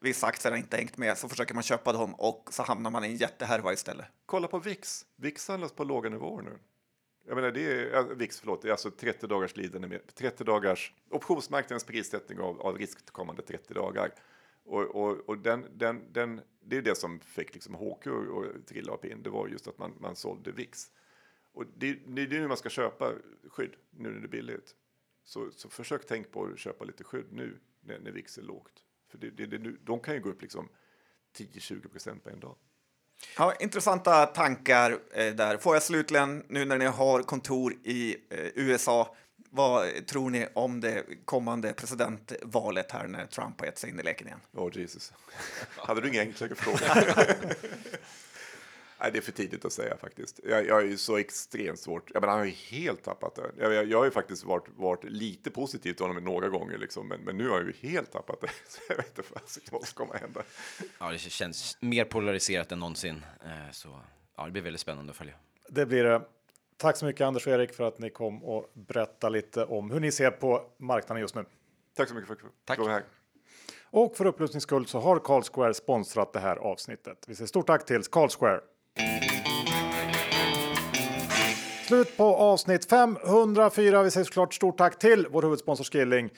[0.00, 3.04] vissa aktier har inte hängt med, så försöker man köpa dem och så hamnar man
[3.04, 4.06] i en jättehärva istället.
[4.26, 5.06] Kolla på VIX.
[5.16, 6.58] VIX handlas på låga nivåer nu.
[7.30, 10.94] Jag menar, det är, VIX, förlåt, det är alltså 30 dagars lidande med 30 dagars
[11.10, 14.14] optionsmarknadens prissättning av, av risk kommande 30 dagar.
[14.64, 18.92] Och, och, och den, den, den, det är det som fick liksom HQ att trilla
[18.92, 19.22] upp in.
[19.22, 20.92] Det var just att man, man sålde VIX.
[21.52, 23.12] Och det, det är nu man ska köpa
[23.48, 24.74] skydd, nu när det är billigt.
[25.24, 28.84] Så, så försök tänk på att köpa lite skydd nu när, när VIX är lågt.
[29.08, 30.68] För det, det, det, de kan ju gå upp liksom
[31.36, 32.56] 10-20 procent på en dag.
[33.36, 35.56] Ja, intressanta tankar eh, där.
[35.56, 39.14] Får jag slutligen, nu när ni har kontor i eh, USA,
[39.50, 44.02] vad tror ni om det kommande presidentvalet här när Trump har gett sig in i
[44.02, 44.40] leken igen?
[44.56, 45.12] Åh, oh, Jesus.
[45.76, 47.06] Hade du ingen enklare fråga?
[49.00, 50.40] Nej, det är för tidigt att säga faktiskt.
[50.44, 52.10] Jag, jag är ju så extremt svårt.
[52.14, 53.50] Jag menar, han har ju helt tappat det.
[53.58, 57.08] Jag, jag, jag har ju faktiskt varit, varit lite positiv till honom några gånger, liksom,
[57.08, 58.48] men, men nu har jag ju helt tappat det.
[58.68, 59.30] Så jag vet inte
[59.70, 60.42] vad som kommer att hända.
[60.98, 63.24] Ja, det känns mer polariserat än någonsin.
[63.44, 64.00] Eh, så
[64.36, 65.34] ja, det blir väldigt spännande att följa.
[65.68, 66.22] Det blir det.
[66.76, 70.00] Tack så mycket Anders och Erik för att ni kom och berättade lite om hur
[70.00, 71.44] ni ser på marknaden just nu.
[71.96, 72.78] Tack så mycket för att Tack.
[72.78, 73.04] du var här.
[73.90, 77.24] Och för upplysnings skull så har Carl Square sponsrat det här avsnittet.
[77.28, 78.60] Vi säger stort tack till Carl Square.
[81.90, 84.02] Slut på avsnitt 504.
[84.02, 86.30] Vi säger såklart stort tack till vår huvudsponsor Skilling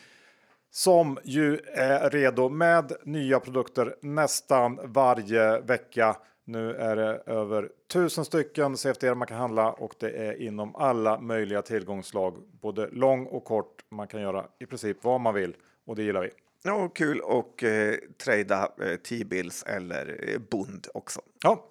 [0.71, 6.17] som ju är redo med nya produkter nästan varje vecka.
[6.45, 11.21] Nu är det över tusen stycken CFD man kan handla och det är inom alla
[11.21, 13.85] möjliga tillgångslag, både lång och kort.
[13.91, 16.31] Man kan göra i princip vad man vill och det gillar vi.
[16.63, 17.95] Ja, kul och eh,
[18.25, 21.21] trada eh, T-bills eller eh, bond också.
[21.43, 21.65] Ja,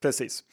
[0.00, 0.44] precis.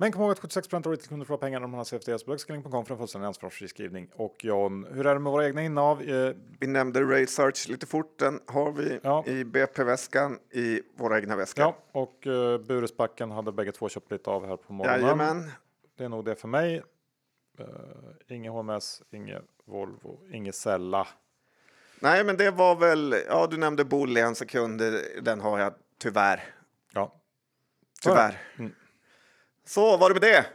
[0.00, 2.84] Men kom ihåg att 76 av retailkunder får pengar om man har CFDs på Skilling.com
[2.84, 4.10] för en fullständig ansvarsfri skrivning.
[4.14, 6.02] Och John, hur är det med våra egna innehav?
[6.02, 8.18] Eh, Vi nämnde Rail Search lite fort.
[8.18, 9.24] Den har vi Ja.
[9.26, 11.64] i BP-väskan i våra egna väskor.
[11.64, 15.00] ja, och uh, Buresbacken hade bägge två köpt lite av här på morgonen.
[15.00, 15.50] Jajamän.
[15.96, 16.82] Det är nog det för mig.
[17.60, 17.66] Uh,
[18.28, 21.06] inget HMS, inget Volvo, inget Sella.
[22.00, 24.82] Nej, men det var väl, ja du nämnde Bull i en sekund,
[25.22, 26.42] den har jag tyvärr.
[26.92, 27.14] Ja,
[28.02, 28.40] Tyvärr.
[28.58, 28.72] Mm.
[29.68, 30.46] Så var det med det.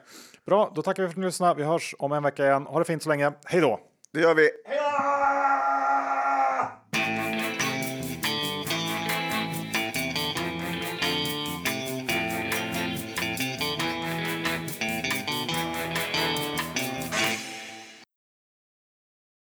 [0.46, 0.72] bra.
[0.76, 1.54] Då tackar vi för att ni lyssnade.
[1.56, 2.66] Vi hörs om en vecka igen.
[2.66, 3.32] Ha det fint så länge.
[3.46, 3.80] Hej då!
[4.14, 4.50] Det gör vi.
[4.66, 4.83] Hej då!